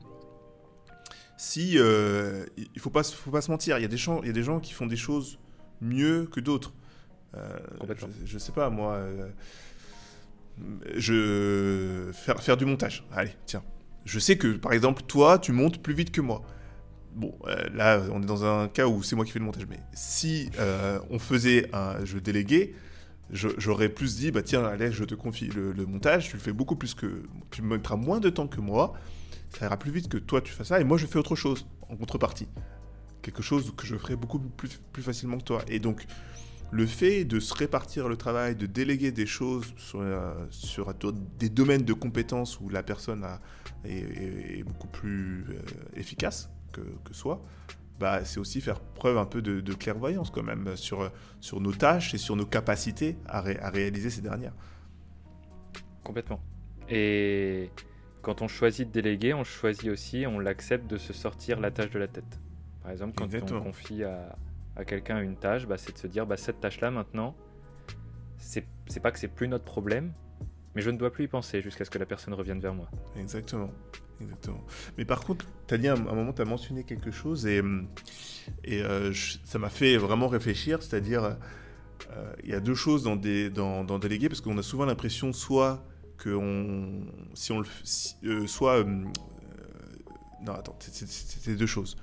[1.38, 4.28] Si euh, il faut pas, faut pas se mentir, il y a des gens, il
[4.28, 5.39] y a des gens qui font des choses
[5.80, 6.74] mieux que d'autres.
[7.36, 7.58] Euh,
[7.98, 8.93] je, je sais pas moi.
[8.95, 9.30] euh,
[10.95, 13.06] je faire faire du montage.
[13.13, 13.63] Allez, tiens.
[14.04, 16.41] Je sais que par exemple toi, tu montes plus vite que moi.
[17.15, 19.65] Bon, euh, là, on est dans un cas où c'est moi qui fais le montage.
[19.69, 22.76] Mais si euh, on faisait un jeu délégué,
[23.32, 26.76] j'aurais plus dit, bah tiens, allez, je te confie le, montage, tu le fais beaucoup
[26.76, 27.24] plus que...
[27.52, 28.93] Tu me mettras moins de temps que moi,
[29.58, 31.67] ça ira plus vite que toi tu fasses ça, et moi je fais autre chose,
[31.89, 32.48] en contrepartie.
[33.22, 35.62] quelque chose que je ferai beaucoup plus, facilement que toi.
[35.67, 36.06] Et donc,
[36.72, 40.93] le fait de se répartir le travail, de déléguer des choses sur, euh,
[41.39, 43.26] des domaines de compétences où la personne
[43.84, 45.45] est, beaucoup plus
[45.95, 47.41] efficace que, que soi,
[47.99, 52.13] bah, c'est aussi faire preuve un peu de, clairvoyance quand même sur, sur nos tâches
[52.13, 54.53] et sur nos capacités à, à réaliser ces dernières.
[56.03, 56.39] Complètement.
[56.89, 57.69] Et
[58.21, 61.91] quand on choisit de déléguer, on choisit aussi, on l'accepte de se sortir la tâche
[61.91, 62.39] de la tête.
[62.82, 64.36] Par exemple, quand on confie à,
[64.75, 67.36] à quelqu'un une tâche, bah, c'est de se dire bah, cette tâche-là maintenant,
[68.38, 68.65] c'est
[69.01, 70.13] pas que c'est plus notre problème,
[70.73, 72.89] mais je ne dois plus y penser jusqu'à ce que la personne revienne vers moi.
[73.17, 73.69] Exactement.
[74.21, 74.63] Exactement.
[74.97, 77.62] Mais par contre, tu as dit à un moment, tu as mentionné quelque chose et,
[78.67, 81.38] euh, ça m'a fait vraiment réfléchir, c'est-à-dire,
[82.12, 83.15] euh, il y a deux choses dans,
[83.84, 85.86] dans, déléguer, parce qu'on a souvent l'impression soit
[86.17, 86.38] que
[87.34, 87.67] si on le,
[88.25, 88.84] euh, soit,
[90.43, 91.95] non attends, c'est deux choses.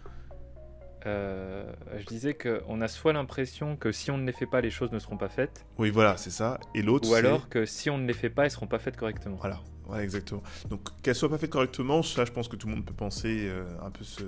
[1.06, 1.64] Euh,
[1.98, 4.90] je disais qu'on a soit l'impression que si on ne les fait pas, les choses
[4.90, 5.64] ne seront pas faites.
[5.78, 6.58] Oui, voilà, c'est ça.
[6.74, 8.80] Et l'autre, Ou alors que si on ne les fait pas, elles ne seront pas
[8.80, 9.36] faites correctement.
[9.36, 10.42] Voilà, voilà exactement.
[10.68, 13.46] Donc qu'elles soient pas faites correctement, ça, je pense que tout le monde peut penser
[13.48, 14.24] euh, un peu ce,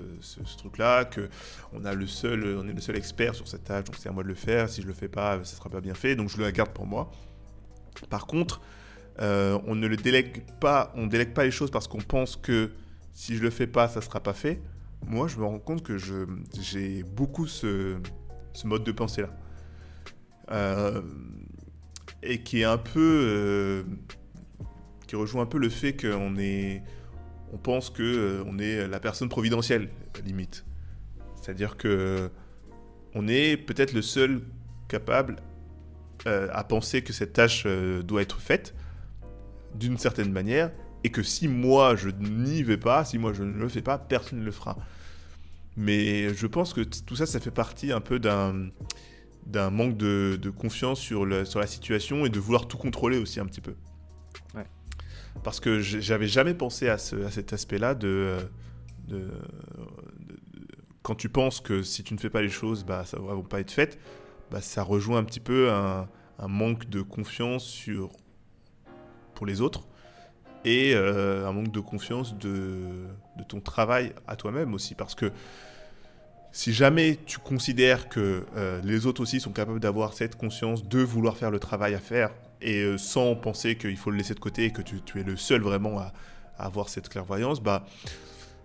[0.56, 1.28] truc-là, que
[1.72, 4.12] on a le seul, on est le seul expert sur cette tâche, donc c'est à
[4.12, 4.68] moi de le faire.
[4.68, 6.86] Si je le fais pas, ça sera pas bien fait, donc je le garde pour
[6.86, 7.10] moi.
[8.08, 8.60] Par contre,
[9.20, 12.70] euh, on ne le délègue pas, on délègue pas les choses parce qu'on pense que
[13.14, 14.62] si je le fais pas, ça sera pas fait
[15.06, 17.96] moi, je me rends compte que j'ai beaucoup ce,
[18.64, 19.30] mode de pensée-là.
[20.50, 21.02] Euh,
[22.22, 22.98] et qui est un peu.
[22.98, 23.82] Euh,
[25.06, 26.82] qui rejoint un peu le fait qu'on est.
[27.52, 29.88] On pense que euh, on est la personne providentielle,
[30.24, 30.64] limite.
[31.36, 32.30] C'est-à-dire que.
[33.14, 34.42] On est peut-être le seul
[34.86, 35.36] capable
[36.26, 38.74] à penser que cette tâche doit être faite
[39.74, 40.70] d'une certaine manière
[41.08, 43.96] et que si moi je n'y vais pas, si moi je ne le fais pas,
[43.96, 44.76] personne ne le fera.
[45.74, 48.68] Mais je pense que tout ça, ça fait partie un peu d'un
[49.46, 53.40] d'un manque de, confiance sur, le, sur la situation et de vouloir tout contrôler aussi
[53.40, 53.74] un petit peu.
[54.54, 54.66] Ouais.
[55.42, 58.36] Parce que j'avais jamais pensé à, ce, à cet aspect-là de,
[59.06, 59.30] de,
[61.00, 63.42] quand tu penses que si tu ne fais pas les choses, bah, ça ne va
[63.42, 63.98] pas être fait,
[64.50, 66.06] bah, ça rejoint un petit peu un,
[66.38, 68.10] un manque de confiance sur,
[69.34, 69.87] pour les autres
[70.68, 73.06] et euh, un manque de confiance de,
[73.48, 74.94] ton travail à toi-même aussi.
[74.94, 75.32] Parce que
[76.52, 81.00] si jamais tu considères que euh, les autres aussi sont capables d'avoir cette conscience de
[81.00, 84.40] vouloir faire le travail à faire et euh, sans penser qu'il faut le laisser de
[84.40, 86.12] côté et que tu, es le seul vraiment à,
[86.58, 87.86] avoir cette clairvoyance, bah,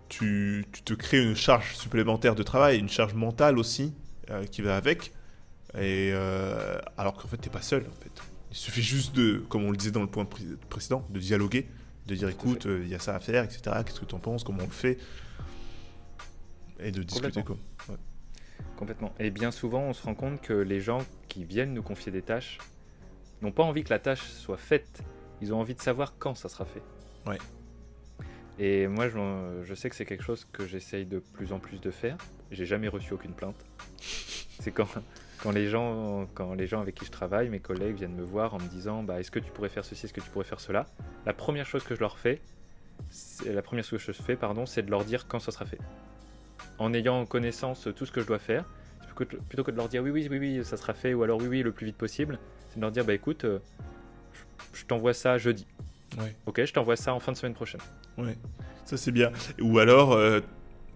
[0.10, 3.94] tu, tu, te crées une charge supplémentaire de travail, une charge mentale aussi
[4.52, 5.14] qui va avec.
[5.80, 6.12] Et
[6.98, 7.84] alors qu'en fait, tu n'es pas seul.
[7.84, 8.24] En fait.
[8.50, 10.28] Il suffit juste de, comme on le disait dans le point
[10.70, 11.68] précédent, de dialoguer
[12.06, 13.62] de dire écoute, euh, il y a ça à faire, etc.
[13.86, 14.98] Qu'est-ce que tu en penses, comment on le fait
[16.80, 17.58] Et de discuter quoi.
[18.78, 19.14] Complètement.
[19.20, 22.22] Et bien souvent, on se rend compte que les gens qui viennent nous confier des
[22.22, 22.58] tâches
[23.42, 25.04] n'ont pas envie que la tâche soit faite.
[25.42, 26.82] Ils ont envie de savoir quand ça sera fait.
[27.26, 27.38] Ouais.
[28.60, 31.82] Et moi, je, je sais que c'est quelque chose que j'essaye de plus en plus
[31.82, 32.18] de faire.
[32.52, 33.66] J'ai jamais reçu aucune plainte.
[34.60, 34.88] c'est quand,
[35.44, 38.54] quand les gens, quand les gens avec qui je travaille, mes collègues viennent me voir
[38.54, 40.62] en me disant, bah, est-ce que tu pourrais faire ceci, est-ce que tu pourrais faire
[40.62, 40.86] cela,
[41.26, 42.42] la première chose que je leur fais,
[43.46, 45.80] la première chose que je fais, pardon, c'est de leur dire quand ça sera fait.
[46.80, 48.64] En ayant connaissance de tout ce que je dois faire,
[49.16, 51.48] plutôt que de leur dire oui, oui, oui, oui, ça sera fait, ou alors oui,
[51.48, 53.60] oui, le plus vite possible, c'est de leur dire, bah écoute, euh,
[54.72, 55.68] je t'envoie ça jeudi.
[56.46, 57.82] Ok, je t'envoie ça en fin de semaine prochaine.
[58.18, 58.38] Ouais,
[58.86, 59.32] ça c'est bien.
[59.60, 60.40] Ou alors, euh,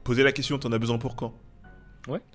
[0.06, 1.34] poser la question, t'en as besoin pour quand?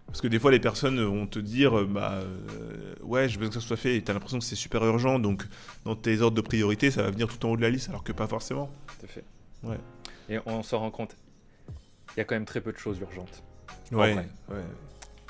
[0.07, 3.49] Parce que des fois, les personnes vont te dire euh, bah, euh, Ouais, j'ai besoin
[3.49, 5.45] que ça soit fait, et t'as l'impression que c'est super urgent, donc
[5.85, 8.05] dans tes ordres de priorité, ça va venir tout en haut de la liste, alors
[8.05, 8.71] que pas forcément.
[8.87, 9.25] Tout à fait.
[9.63, 9.79] Ouais.
[10.29, 11.17] Et on s'en rend compte,
[12.15, 13.43] il y a quand même très peu de choses urgentes.
[13.91, 14.29] Ouais, en vrai.
[14.51, 14.65] Ouais.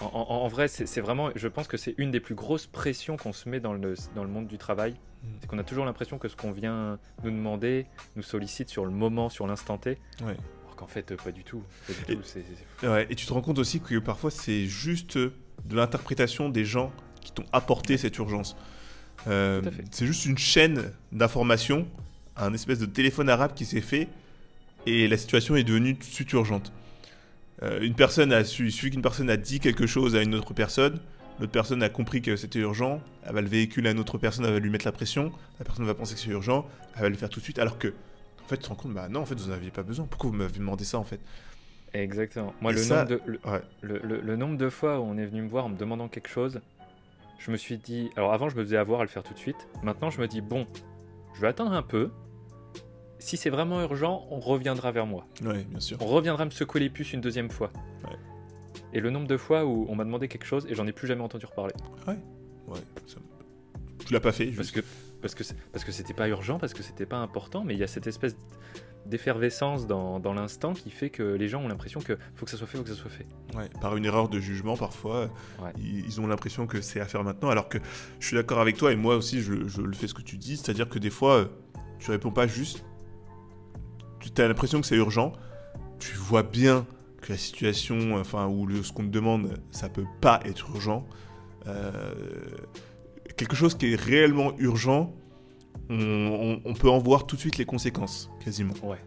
[0.01, 3.49] En, vrai, c'est vraiment, je pense que c'est une des plus grosses pressions qu'on se
[3.49, 4.93] met dans le, dans le monde du travail.
[4.93, 5.27] Mm.
[5.41, 8.91] C'est qu'on a toujours l'impression que ce qu'on vient nous demander nous sollicite sur le
[8.91, 9.99] moment, sur l'instant T.
[10.25, 10.37] Ouais.
[10.83, 11.63] En fait, pas du tout.
[13.09, 15.33] et, tu te rends compte aussi que parfois, c'est juste de
[15.71, 18.57] l'interprétation des gens qui t'ont apporté cette urgence.
[19.29, 21.87] Euh, c'est juste une chaîne d'informations,
[22.37, 24.09] un espèce de téléphone arabe qui s'est fait,
[24.87, 26.73] et la situation est devenue tout de suite urgente.
[27.63, 30.35] Euh, une personne a su, il suffit qu'une personne a dit quelque chose à une
[30.35, 30.99] autre personne,
[31.39, 34.45] l'autre personne a compris que c'était urgent, elle va le véhiculer à une autre personne,
[34.45, 36.67] elle va lui mettre la pression, la personne va penser que c'est urgent,
[36.97, 37.95] elle va le faire tout de suite, alors que
[38.45, 40.07] en fait, tu te rends compte, bah non, en fait, vous n'en aviez pas besoin.
[40.07, 41.21] Pourquoi vous m'avez demandé ça, en fait?
[41.95, 42.55] Exactement.
[42.61, 43.21] Moi, le, nombre de,
[43.83, 46.61] le, nombre de fois où on est venu me voir en me demandant quelque chose,
[47.39, 48.11] je me suis dit.
[48.17, 49.69] Alors, avant, je me faisais avoir à le faire tout de suite.
[49.83, 50.67] Maintenant, je me dis, bon,
[51.35, 52.11] je vais attendre un peu.
[53.19, 55.27] Si c'est vraiment urgent, on reviendra vers moi.
[55.45, 55.99] Oui, bien sûr.
[56.01, 57.71] On reviendra me secouer les puces une deuxième fois.
[58.93, 61.07] et le nombre de fois où on m'a demandé quelque chose et j'en ai plus
[61.07, 61.75] jamais entendu reparler.
[62.09, 62.17] Ouais,
[62.67, 62.81] ouais.
[63.07, 63.19] Ça...
[64.05, 64.81] Tu l'as pas fait, Parce que
[65.23, 67.85] parce que parce que c'était pas urgent, parce que c'était pas important, mais il y
[67.85, 68.37] a cette espèce
[69.07, 72.57] d'effervescence dans, dans l'instant qui fait que les gens ont l'impression que faut que ça
[72.57, 73.27] soit fait, faut que ça soit fait.
[73.57, 75.31] Ouais, par une erreur de jugement parfois,
[75.79, 77.79] ils, ont l'impression que c'est à faire maintenant, alors que
[78.21, 80.37] je suis d'accord avec toi et moi aussi je, je, le fais ce que tu
[80.37, 81.49] dis, c'est-à-dire que des fois
[81.99, 82.85] tu réponds pas juste,
[84.21, 85.33] tu as l'impression que c'est urgent,
[85.99, 86.87] tu vois bien
[87.21, 91.07] que la situation, enfin, ou le, ce qu'on te demande, ça peut pas être urgent.
[91.67, 91.93] Euh,
[93.37, 95.15] quelque chose qui est réellement urgent,
[95.91, 98.75] on, peut en voir tout de suite les conséquences, quasiment.
[98.83, 98.99] Ouais.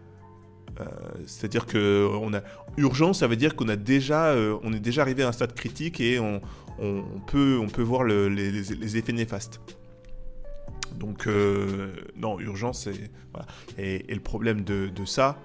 [0.79, 0.85] Euh,
[1.25, 2.41] c'est-à-dire que on a
[2.77, 5.53] urgence, ça veut dire qu'on a déjà, euh, on est déjà arrivé à un stade
[5.53, 6.41] critique et on,
[7.27, 9.61] peut, on peut voir les, effets néfastes.
[10.99, 11.27] Donc
[12.15, 13.47] non, urgence, c'est voilà.
[13.77, 15.39] et, le problème de, de ça,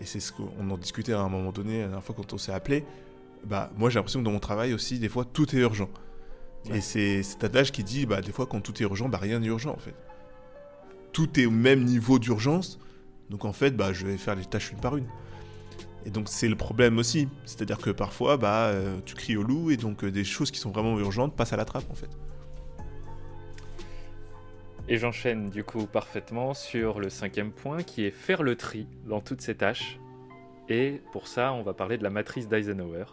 [0.00, 2.38] et c'est ce qu'on en discutait à un moment donné, la dernière fois quand on
[2.38, 2.84] s'est appelé,
[3.44, 5.88] bah, moi j'ai l'impression que dans mon travail aussi, des fois, tout est urgent.
[6.72, 9.38] Et c'est cet adage qui dit, bah, des fois, quand tout est urgent, bah, rien
[9.38, 9.94] n'est urgent en fait.
[11.12, 12.78] Tout est au même niveau d'urgence,
[13.30, 15.06] donc en fait, bah, je vais faire les tâches une par une.
[16.04, 19.70] Et donc c'est le problème aussi, c'est-à-dire que parfois, bah, euh, tu cries au loup
[19.70, 22.10] et donc euh, des choses qui sont vraiment urgentes passent à la trappe en fait.
[24.88, 29.20] Et j'enchaîne du coup parfaitement sur le cinquième point qui est faire le tri dans
[29.20, 29.98] toutes ces tâches.
[30.68, 33.06] Et pour ça, on va parler de la matrice d'Eisenhower.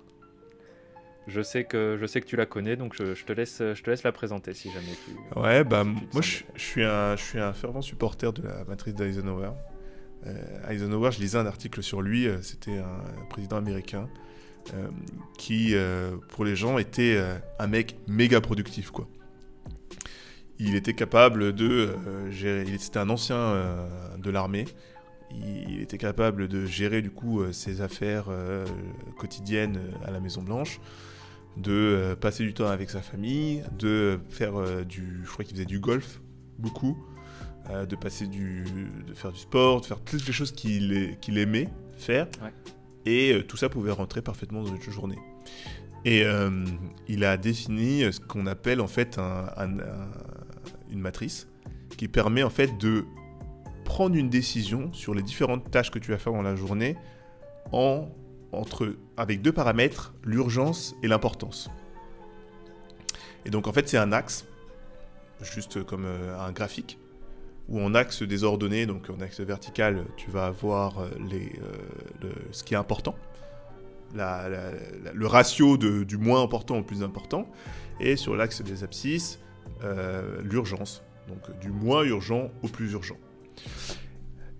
[1.27, 3.89] Je sais que je sais que tu la connais, donc je, te laisse je te
[3.89, 5.39] laisse la présenter si jamais tu.
[5.39, 9.51] Ouais, bah moi je, suis un je suis un fervent supporter de la matrice d'Eisenhower.
[10.25, 12.27] Euh, Eisenhower, je lisais un article sur lui.
[12.27, 14.09] Euh, c'était un président américain
[14.73, 14.87] euh,
[15.37, 15.75] qui,
[16.29, 17.21] pour les gens, était
[17.59, 19.07] un mec méga productif quoi
[20.59, 21.67] il était capable de
[22.07, 22.65] euh, gérer.
[22.77, 24.65] C'était un ancien euh, de l'armée.
[25.31, 28.25] Il, était capable de gérer du coup euh, ses affaires
[29.17, 30.79] quotidiennes à la Maison Blanche,
[31.57, 34.53] de passer du temps avec sa famille, de faire
[34.85, 36.21] du, je crois qu'il faisait du golf
[36.57, 36.97] beaucoup,
[37.69, 38.65] de passer du,
[39.07, 42.27] de faire du sport, de faire toutes les choses qu'il aimait faire.
[43.05, 45.19] Et tout ça pouvait rentrer parfaitement dans une journée.
[46.05, 46.23] Et
[47.07, 49.47] il a défini ce qu'on appelle en fait un,
[50.91, 51.47] une matrice
[51.97, 53.05] qui permet en fait de
[53.83, 56.95] prendre une décision sur les différentes tâches que tu vas faire dans la journée
[57.71, 58.07] en,
[58.53, 61.69] entre, avec deux paramètres, l'urgence et l'importance.
[63.45, 64.45] Et donc en fait c'est un axe,
[65.41, 66.97] juste comme euh, un graphique,
[67.69, 71.53] où en axe désordonné, donc en axe vertical, tu vas avoir euh, les,
[72.23, 73.15] euh, ce qui est important,
[74.15, 77.49] le ratio de, du moins important au plus important,
[77.99, 79.39] et sur l'axe des abscisses,
[80.43, 83.17] l'urgence, donc du moins urgent au plus urgent.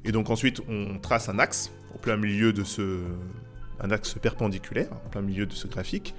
[0.05, 2.99] Et donc ensuite, on trace un axe au plein milieu de ce,
[3.79, 6.13] un axe perpendiculaire, au plein milieu de ce graphique,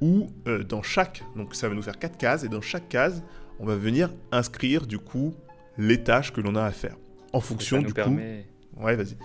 [0.00, 3.22] où euh, dans chaque, donc ça va nous faire quatre cases, et dans chaque case,
[3.58, 5.34] on va venir inscrire du coup
[5.78, 6.96] les tâches que l'on a à faire,
[7.32, 8.46] en fonction du permet...
[8.74, 8.84] coup.
[8.84, 9.16] Ouais, vas-y.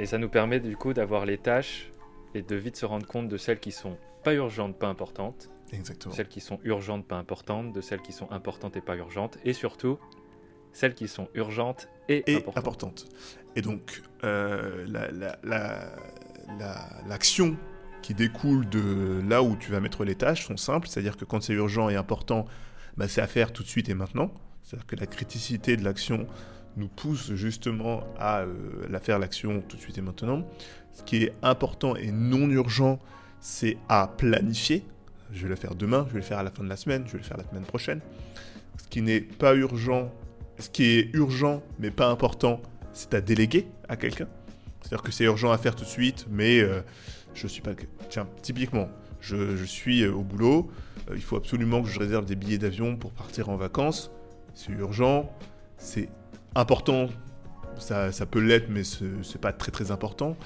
[0.00, 1.92] Et ça nous permet du coup d'avoir les tâches
[2.34, 6.14] et de vite se rendre compte de celles qui sont pas urgentes, pas importantes, Exactement.
[6.14, 9.52] Celles qui sont urgentes, pas importantes, de celles qui sont importantes et pas urgentes, et
[9.52, 9.98] surtout
[10.72, 13.06] celles qui sont urgentes et, importantes.
[13.56, 14.86] Et donc, euh,
[17.08, 21.16] l'action la, qui découle de là où tu vas mettre les tâches sont simples, c'est-à-dire
[21.16, 22.44] que quand c'est urgent et important,
[22.96, 24.30] bah, c'est à faire tout de suite et maintenant.
[24.62, 26.26] C'est-à-dire que la criticité de l'action
[26.76, 28.54] nous pousse justement à euh,
[28.90, 30.46] la faire l'action tout de suite et maintenant.
[30.92, 32.98] Ce qui est important et non urgent,
[33.40, 34.84] c'est à planifier,
[35.32, 37.04] je vais le faire demain, je vais le faire à la fin de la semaine,
[37.06, 38.00] je vais le faire la semaine prochaine.
[38.82, 40.12] Ce qui n'est pas urgent,
[40.58, 42.60] ce qui est urgent mais pas important,
[42.92, 44.28] c'est à déléguer à quelqu'un.
[44.84, 46.80] C'est-à-dire que c'est urgent à faire tout de suite, mais je euh,
[47.32, 47.70] je suis pas.
[48.10, 50.70] Tiens, typiquement, je, suis euh, au boulot,
[51.08, 54.10] euh, il faut absolument que je réserve des billets d'avion pour partir en vacances.
[54.52, 55.32] C'est urgent,
[55.78, 56.10] c'est
[56.54, 57.08] important.
[57.78, 60.36] Ça, ça peut l'être, mais ce n'est pas très très important.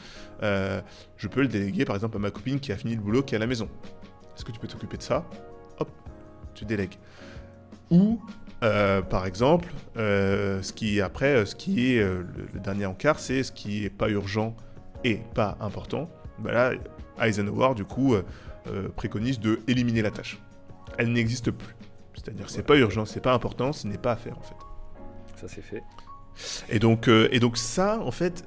[0.40, 3.34] je peux le déléguer par exemple à ma copine qui a fini le boulot, qui
[3.34, 3.68] est à la maison.
[4.36, 5.28] Est-ce que tu peux t'occuper de ça?
[5.80, 5.90] Hop,
[6.54, 6.96] tu délègues.
[7.90, 8.22] Ou,
[8.62, 12.26] euh, par exemple, euh, ce qui après, euh, ce qui est le,
[12.60, 14.56] dernier encart, c'est ce qui est pas urgent
[15.04, 16.10] et pas important.
[16.40, 16.72] Ben là,
[17.20, 18.14] Eisenhower, du coup,
[18.96, 20.40] préconise de éliminer la tâche.
[20.98, 21.74] Elle n'existe plus.
[22.14, 24.54] C'est-à-dire, c'est pas urgent, c'est pas important, ce n'est pas à faire en fait.
[25.40, 25.82] Ça c'est fait.
[26.68, 28.44] Et donc, et donc ça, en fait,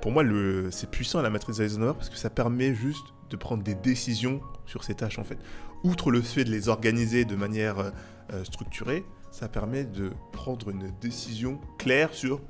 [0.00, 0.24] pour moi,
[0.70, 4.84] c'est puissant la matrice Eisenhower parce que ça permet juste de prendre des décisions sur
[4.84, 5.38] ces tâches en fait.
[5.82, 7.90] Outre le fait de les organiser de manière euh,
[8.32, 12.40] euh, structurée, ça permet de prendre une décision claire sur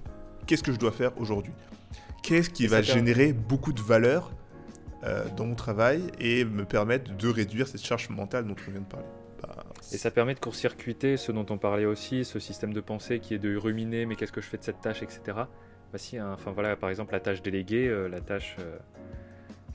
[0.47, 1.55] qu'est-ce que je dois faire aujourd'hui.
[2.23, 4.33] Qu'est-ce qui va générer beaucoup de valeur
[5.05, 8.81] euh, dans mon travail et me permettent de réduire cette charge mentale dont on vient
[8.81, 9.07] de parler.
[9.43, 13.19] Bah, Et ça permet de court-circuiter ce dont on parlait aussi, ce système de pensée
[13.19, 15.21] qui est de ruminer, mais qu'est-ce que je fais de cette tâche, etc.
[15.27, 18.79] Bah si, hein, enfin voilà, par exemple la tâche déléguée, euh, la tâche, euh,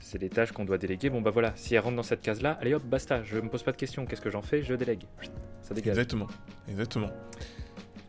[0.00, 1.10] c'est les tâches qu'on doit déléguer.
[1.10, 3.62] Bon bah voilà, si elle rentre dans cette case-là, allez hop, basta, je me pose
[3.62, 5.02] pas de questions, qu'est-ce que j'en fais, je délègue.
[5.62, 5.92] Ça dégage.
[5.92, 6.26] Exactement,
[6.68, 7.10] exactement.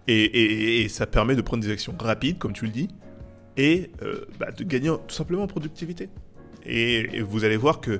[0.08, 2.88] Et, et- et ça permet de prendre des actions rapides, comme tu le dis,
[3.58, 6.10] et euh, bah, de gagner tout simplement en productivité.
[6.66, 8.00] Et, et vous allez voir que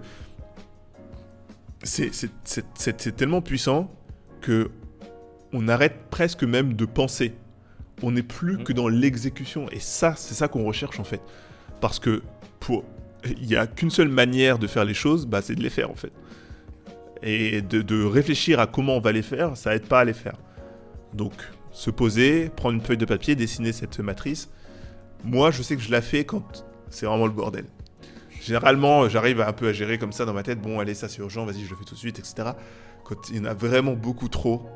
[1.84, 3.92] c'est tellement puissant
[4.42, 4.70] que
[5.54, 7.34] on arrête presque même de penser.
[8.02, 8.64] On n'est plus Mhm.
[8.64, 9.68] que dans l'exécution.
[9.72, 11.22] Et ça, c'est ça qu'on recherche en fait.
[11.82, 12.22] Parce que
[12.60, 12.84] pour,
[13.26, 15.92] il n'y a qu'une seule manière de faire les choses, bah, c'est de les faire
[15.92, 16.12] en fait.
[17.22, 20.38] Et de, réfléchir à comment on va les faire, ça aide pas à les faire.
[21.14, 21.34] Donc,
[21.72, 24.50] se poser, prendre une feuille de papier, dessiner cette matrice.
[25.26, 27.66] Moi, je sais que je la fais quand c'est vraiment le bordel.
[28.42, 30.62] Généralement, j'arrive un peu à gérer comme ça dans ma tête.
[30.62, 32.52] Bon, allez, ça c'est urgent, vas-y, je le fais tout de suite, etc.
[33.04, 34.70] Quand il y en a vraiment beaucoup trop,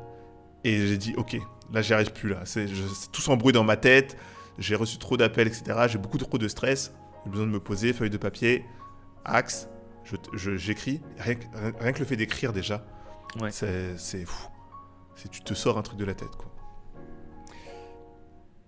[0.64, 1.38] et j'ai dit, ok,
[1.72, 2.42] là, j'y arrive plus là.
[2.44, 4.16] Je- tout s'embrouille dans ma tête.
[4.58, 5.86] J'ai reçu trop d'appels, etc.
[5.88, 6.92] J'ai beaucoup trop de stress.
[7.24, 8.64] J'ai besoin de me poser, feuille de papier,
[9.24, 9.68] axe.
[10.04, 11.00] je- je- J'écris.
[11.18, 12.84] rien, que- rien- rien que le fait d'écrire déjà,
[13.40, 13.50] Ouais.
[13.50, 14.48] c'est fou.
[15.30, 16.50] Tu te sors un truc de la tête, quoi.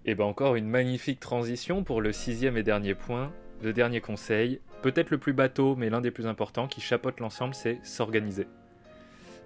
[0.06, 4.60] Et ben encore une magnifique transition pour le sixième et dernier point, le dernier conseil,
[4.82, 8.46] peut-être le plus bateau, mais l'un des plus importants, qui chapeaute l'ensemble, c'est s'organiser.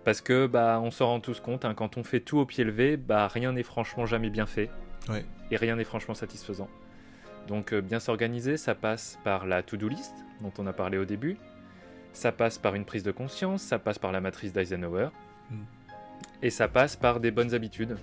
[0.05, 2.63] Parce que bah on s'en rend tous compte, hein, quand on fait tout au pied
[2.65, 4.71] levé, bah rien n'est franchement jamais bien fait.
[5.09, 5.25] Ouais.
[5.51, 6.69] Et rien n'est franchement satisfaisant.
[7.49, 11.05] Donc euh, bien s'organiser, ça passe par la to-do list, dont on a parlé au
[11.05, 11.37] début.
[12.13, 15.09] Ça passe par une prise de conscience, ça passe par la matrice d'Eisenhower.
[15.51, 15.55] Mm.
[16.43, 17.97] Et ça passe par des bonnes habitudes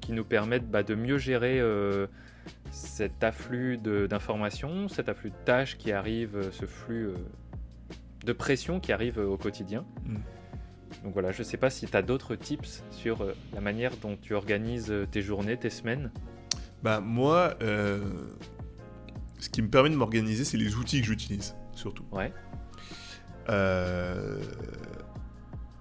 [0.00, 2.06] qui nous permettent bah, de mieux gérer euh,
[2.70, 7.14] cet afflux d'informations, cet afflux de tâches qui arrive, euh, ce flux euh,
[8.24, 9.84] de pression qui arrive au quotidien.
[10.04, 10.16] Mm.
[11.04, 14.16] Donc voilà, je sais pas si tu as d'autres tips sur euh, la manière dont
[14.20, 16.10] tu organises tes journées, tes semaines.
[16.82, 18.00] Bah moi, euh,
[19.42, 22.04] ce qui me permet de m'organiser, c'est les outils que j'utilise, surtout.
[22.12, 22.32] Ouais.
[23.48, 24.38] Euh,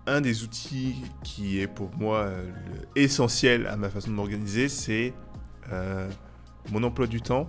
[0.07, 2.51] un des outils qui est pour moi euh,
[2.95, 5.13] essentiel à ma façon de m'organiser, c'est
[5.71, 6.09] euh,
[6.71, 7.47] mon emploi du temps.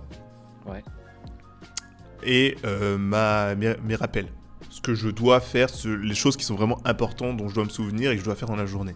[0.67, 0.83] Ouais.
[2.23, 4.27] Et euh, ma, mes, mes rappels.
[4.69, 7.63] Ce que je dois faire, ce- les choses qui sont vraiment importantes, dont je dois
[7.65, 8.95] me souvenir et que je dois faire dans la journée.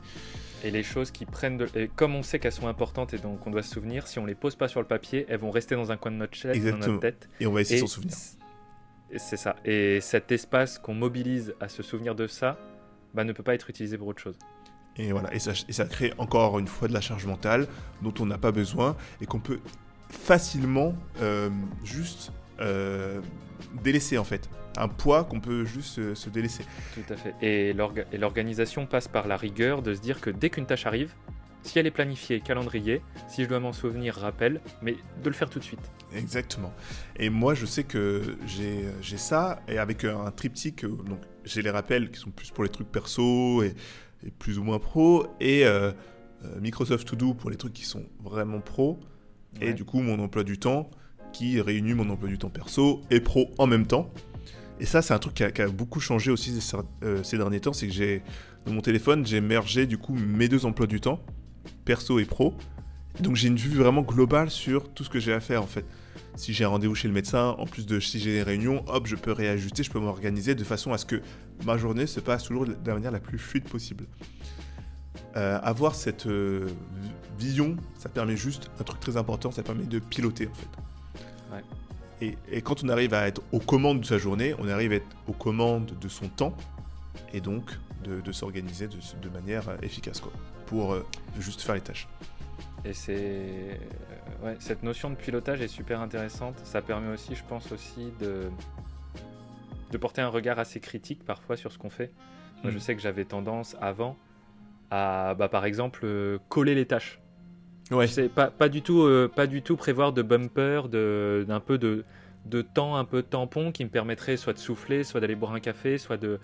[0.64, 1.68] Et les choses qui prennent de...
[1.76, 4.26] Et comme on sait qu'elles sont importantes et donc on doit se souvenir, si on
[4.26, 6.64] les pose pas sur le papier, elles vont rester dans un coin de notre, tête,
[6.64, 7.30] dans notre tête.
[7.40, 8.16] Et on va essayer de s'en souvenir.
[9.16, 9.56] C'est ça.
[9.64, 12.58] Et cet espace qu'on mobilise à se souvenir de ça,
[13.14, 14.38] bah, ne peut pas être utilisé pour autre chose.
[14.98, 17.68] Et voilà, et ça, et ça crée encore une fois de la charge mentale
[18.02, 19.60] dont on n'a pas besoin et qu'on peut
[20.10, 21.50] facilement euh,
[21.84, 23.22] juste euh,
[23.84, 24.50] délaisser en fait.
[24.78, 26.64] Un poids qu'on peut juste se délaisser.
[26.94, 27.34] Tout à fait.
[27.42, 30.86] Et l'orga- et l'organisation passe par la rigueur de se dire que dès qu'une tâche
[30.86, 31.14] arrive,
[31.64, 34.94] si elle est planifiée, calendrier, si je dois m'en souvenir, rappel, mais
[35.24, 35.82] de le faire tout de suite.
[36.16, 36.72] Exactement.
[37.18, 41.72] Et moi, je sais que j'ai j'ai ça, et avec un triptyque, donc j'ai les
[41.72, 43.74] rappels qui sont plus pour les trucs perso et,
[44.26, 45.92] et plus ou moins pro, et euh,
[46.46, 49.00] euh, Microsoft To Do pour les trucs qui sont vraiment pro,
[49.60, 50.90] et du coup mon emploi du temps
[51.34, 54.10] qui réunit mon emploi du temps perso et pro en même temps.
[54.80, 57.74] Et ça, c'est un truc qui a, beaucoup changé aussi ces, euh, ces derniers temps,
[57.74, 58.22] c'est que j'ai
[58.66, 61.22] dans mon téléphone, j'ai mergé du coup mes deux emplois du temps,
[61.86, 62.54] perso et pro.
[63.20, 65.86] Donc j'ai une vue vraiment globale sur tout ce que j'ai à faire en fait.
[66.36, 69.08] Si j'ai un rendez-vous chez le médecin, en plus de si j'ai des réunions, hop,
[69.08, 71.22] je peux réajuster, je peux m'organiser de façon à ce que
[71.66, 74.06] ma journée se passe toujours de la manière la plus fluide possible.
[75.36, 76.68] Euh, avoir cette euh,
[77.02, 80.68] vi- vision, ça permet juste un truc très important, ça permet de piloter en fait.
[81.52, 81.64] Ouais.
[82.22, 84.96] Et, et quand on arrive à être aux commandes de sa journée, on arrive à
[84.96, 86.56] être aux commandes de son temps
[87.34, 90.32] et donc de, de s'organiser de, de manière euh, efficace quoi,
[90.66, 91.06] pour euh,
[91.40, 92.08] juste faire les tâches.
[92.86, 96.56] Et c'est euh, ouais, cette notion de pilotage est super intéressante.
[96.64, 98.50] Ça permet aussi, je pense aussi de
[99.92, 102.12] de porter un regard assez critique parfois sur ce qu'on fait.
[102.64, 102.80] Moi, je Mm.
[102.82, 104.18] sais que j'avais tendance avant
[104.92, 107.20] à, bah, par exemple, coller les tâches.
[107.92, 108.08] Ouais.
[108.08, 111.78] Sais pas, pas du tout, euh, pas du tout prévoir de bumper, de d'un peu
[111.78, 112.04] de
[112.46, 115.60] de temps, un peu tampon qui me permettrait soit de souffler, soit d'aller boire un
[115.60, 116.40] café, soit de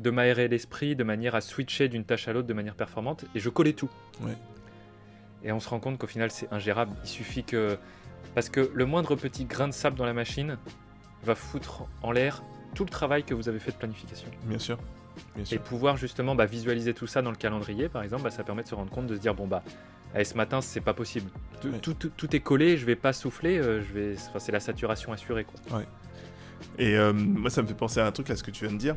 [0.00, 3.24] de m'aérer l'esprit de manière à switcher d'une tâche à l'autre de manière performante.
[3.34, 3.90] Et je collais tout.
[4.20, 4.36] Ouais.
[5.42, 6.92] Et on se rend compte qu'au final, c'est ingérable.
[7.04, 7.78] Il suffit que.
[8.34, 10.58] Parce que le moindre petit grain de sable dans la machine
[11.24, 12.42] va foutre en l'air
[12.74, 14.28] tout le travail que vous avez fait de planification.
[14.44, 14.78] Bien sûr.
[15.34, 18.44] Bien Et pouvoir justement bah, visualiser tout ça dans le calendrier, par exemple, bah, ça
[18.44, 19.62] permet de se rendre compte, de se dire bon bah,
[20.14, 21.30] allez, ce matin, c'est pas possible.
[21.60, 21.78] Tout, Ouais.
[21.78, 24.14] tout- tout- tout est collé, je vais pas souffler, euh, je vais.
[24.28, 25.82] Enfin, c'est la saturation assurée quoi.
[26.78, 28.72] Et euh, moi, ça me fait penser à un truc, là, ce que tu viens
[28.74, 28.96] de dire,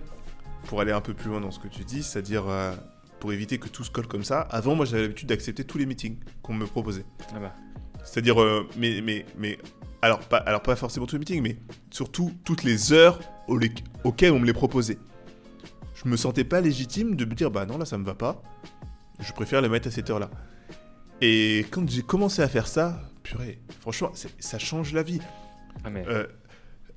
[0.65, 2.73] pour aller un peu plus loin dans ce que tu dis, c'est-à-dire euh,
[3.19, 4.41] pour éviter que tout se colle comme ça.
[4.51, 7.05] Avant, moi, j'avais l'habitude d'accepter tous les meetings qu'on me proposait.
[7.35, 7.55] Ah bah.
[8.03, 9.57] C'est-à-dire, euh, mais, mais, mais
[10.03, 11.57] alors, pas, alors pas forcément tous les meetings, mais
[11.91, 13.59] surtout toutes les heures au-
[14.03, 14.97] auxquelles on me les proposait.
[15.95, 18.41] Je me sentais pas légitime de me dire, bah non, là, ça me va pas.
[19.19, 20.29] Je préfère les mettre à cette heure-là.
[21.21, 25.19] Et quand j'ai commencé à faire ça, purée, franchement, ça change la vie.
[25.83, 26.25] Ah, mais Euh,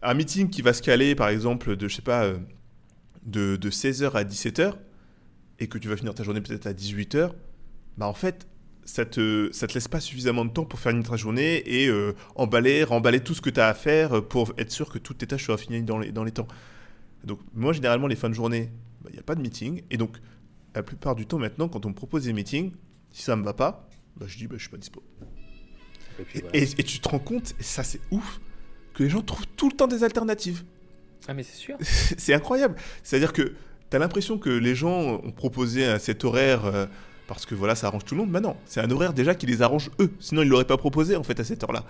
[0.02, 2.38] un meeting qui va se caler, par exemple, de, je sais pas, euh,
[3.24, 4.74] de, de 16h à 17h,
[5.60, 7.30] et que tu vas finir ta journée peut-être à 18h,
[7.96, 8.46] bah en fait,
[8.84, 12.14] ça te, ça te laisse pas suffisamment de temps pour finir ta journée et euh,
[12.34, 15.26] emballer, remballer tout ce que tu as à faire pour être sûr que toutes tes
[15.26, 16.48] tâches soient finies dans les, dans les temps.
[17.24, 18.70] Donc, moi, généralement, les fins de journée,
[19.02, 19.82] bah, il n'y a pas de meeting.
[19.90, 20.16] Et donc,
[20.74, 22.72] la plupart du temps, maintenant, quand on me propose des meetings,
[23.10, 25.02] si ça me va pas, bah, je dis, bah, je suis pas dispo.
[26.18, 26.56] et puis Et, voilà.
[26.58, 28.40] et- et tu te rends compte, et ça c'est ouf,
[28.94, 30.64] que les gens trouvent tout le temps des alternatives.
[31.28, 31.76] Ah, mais c'est sûr.
[31.80, 32.76] c'est incroyable.
[33.02, 33.42] C'est-à-dire que
[33.90, 36.86] tu as l'impression que les gens ont proposé cet horaire euh,
[37.26, 38.30] parce que voilà, ça arrange tout le monde.
[38.30, 40.12] Mais non, c'est un horaire déjà qui les arrange eux.
[40.20, 41.84] Sinon, ils l'auraient pas proposé en fait à cette heure-là.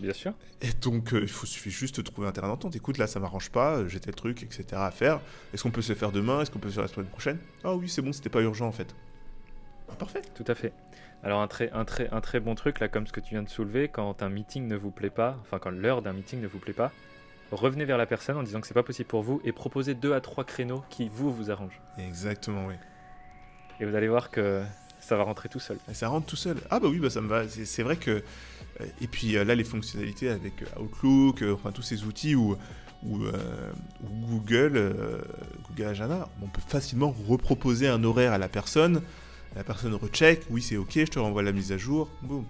[0.00, 0.32] Bien sûr.
[0.62, 2.74] Et donc, euh, il faut, suffit juste de trouver un terrain d'entente.
[2.74, 4.64] Écoute, là, ça m'arrange pas, euh, j'ai tel truc, etc.
[4.76, 5.20] à faire.
[5.52, 6.40] Est-ce qu'on peut se faire demain?
[6.40, 7.38] Est-ce qu'on peut se faire la semaine prochaine?
[7.62, 8.94] Ah oui, c'est bon, c'était pas urgent en fait.
[9.98, 10.22] Parfait.
[10.34, 10.72] Tout à fait.
[11.22, 13.42] Alors un très, un, très, un très bon truc, là, comme ce que tu viens
[13.42, 16.46] de soulever, quand un meeting ne vous plaît pas, enfin quand l'heure d'un meeting ne
[16.46, 16.92] vous plaît pas,
[17.52, 20.14] revenez vers la personne en disant que c'est pas possible pour vous et proposez deux
[20.14, 21.80] à trois créneaux qui vous vous arrangent.
[21.98, 22.74] Exactement, oui.
[23.80, 24.62] Et vous allez voir que
[24.98, 25.78] ça va rentrer tout seul.
[25.90, 26.56] Et ça rentre tout seul.
[26.70, 27.48] Ah bah oui, bah ça me va.
[27.48, 28.22] C'est vrai que...
[28.80, 32.56] euh, Et puis euh, là, les fonctionnalités avec euh, Outlook, enfin tous ces outils où,
[33.02, 33.32] où, euh,
[34.04, 35.18] où Google, euh,
[35.68, 39.02] Google Agenda, on peut facilement reproposer un horaire à la personne.
[39.56, 42.44] La personne recheck, oui c'est ok, je te renvoie la mise à jour, boum.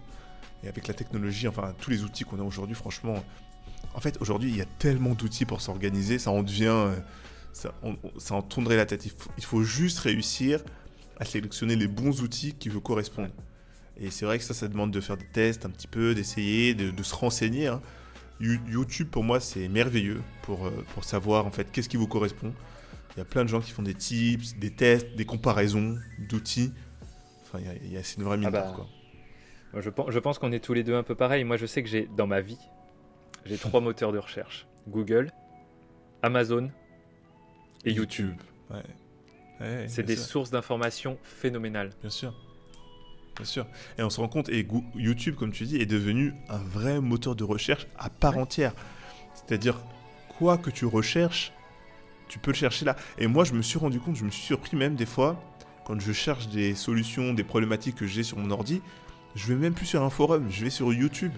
[0.62, 3.24] Et avec la technologie, enfin tous les outils qu'on a aujourd'hui, franchement,
[3.94, 6.94] en fait aujourd'hui il y a tellement d'outils pour s'organiser, ça en devient, euh,
[7.52, 7.72] ça,
[8.34, 9.06] en tournerait la tête.
[9.38, 10.62] Il faut, juste réussir
[11.18, 13.32] à sélectionner les bons outils qui vous correspondent.
[13.98, 16.74] Et c'est vrai que ça, ça demande de faire des tests un petit peu, d'essayer,
[16.74, 17.66] de, se renseigner.
[17.66, 17.80] hein.
[18.40, 22.06] You- YouTube, pour moi, c'est merveilleux pour, euh, pour savoir en fait qu'est-ce qui vous
[22.06, 22.54] correspond.
[23.14, 25.98] Il y a plein de gens qui font des tips, des tests, des comparaisons
[26.28, 26.72] d'outils.
[27.52, 28.86] Enfin, il y a- y une vraie mine Ah bah, d'or, quoi.
[29.72, 31.44] Moi, je, pense, je pense qu'on est tous les deux un peu pareil.
[31.44, 32.58] Moi, je sais que j'ai dans ma vie,
[33.44, 35.30] j'ai trois moteurs de recherche Google,
[36.22, 36.70] Amazon
[37.84, 38.34] et YouTube.
[38.70, 38.82] Ouais.
[39.60, 40.24] Ouais, C'est des sûr.
[40.24, 41.90] sources d'informations phénoménales.
[42.00, 42.34] Bien sûr.
[43.36, 43.66] Bien sûr.
[43.98, 47.36] Et on se rend compte, et YouTube, comme tu dis, est devenu un vrai moteur
[47.36, 48.74] de recherche à part entière.
[49.34, 49.80] C'est-à-dire,
[50.38, 51.52] quoi que tu recherches,
[52.28, 52.96] tu peux le chercher là.
[53.18, 55.42] Et moi, je me suis rendu compte, je me suis surpris même des fois,
[55.84, 58.80] quand je cherche des solutions, des problématiques que j'ai sur mon ordi,
[59.34, 61.32] je vais même plus sur un forum, je vais sur YouTube.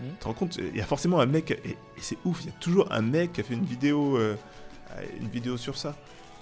[0.00, 0.08] Mhm.
[0.10, 2.46] Tu te rends compte, il y a forcément un mec, et, et c'est ouf, il
[2.46, 4.36] y a toujours un mec qui a fait une vidéo, euh,
[5.20, 5.96] une vidéo sur ça.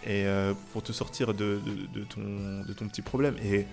[0.04, 3.36] Et euh, pour te sortir de, de- de ton, de ton petit problème.
[3.44, 3.66] Et, et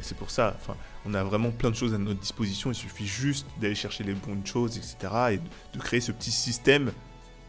[0.00, 2.70] c'est pour ça, enfin, on a vraiment plein de choses à notre disposition.
[2.70, 4.96] Il suffit juste d'aller chercher les bonnes choses, etc.
[5.32, 5.42] Et de,
[5.72, 6.92] de créer ce petit système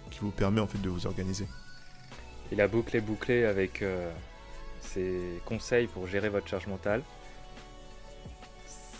[0.10, 1.48] qui vous permet en fait de vous organiser.
[2.52, 4.10] Et la boucle est bouclée avec euh,
[4.88, 7.04] ces conseils pour gérer votre charge mentale.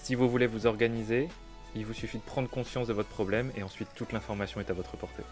[0.04, 1.28] Si vous voulez vous organiser,
[1.76, 4.74] il vous suffit de prendre conscience de votre problème et ensuite toute l'information est à
[4.74, 5.24] votre portée.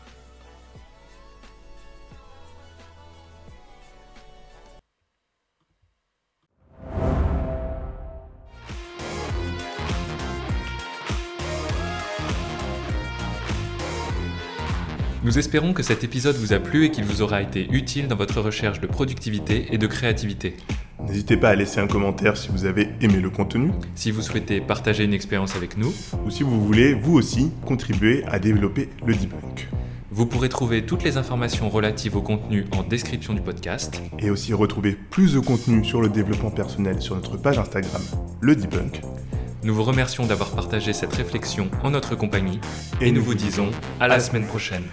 [15.26, 18.16] Nous espérons que cet épisode vous a plu et qu'il vous aura été utile dans
[18.16, 20.56] votre recherche de productivité et de créativité.
[21.08, 24.62] N'hésitez pas à laisser un commentaire si vous avez aimé le contenu Si vous souhaitez
[24.62, 25.92] partager une expérience avec nous,
[26.24, 29.68] ou si vous voulez vous aussi contribuer à développer le debunk.
[30.12, 34.04] vous pourrez trouver toutes les informations relatives au contenu en description du podcast.
[34.20, 38.04] Et aussi retrouver plus de contenu sur le développement personnel sur notre page Instagram,
[38.42, 39.02] le debunk.
[39.66, 42.60] Nous vous remercions d'avoir partagé cette réflexion en notre compagnie
[43.02, 44.84] et nous vous disons à la semaine prochaine.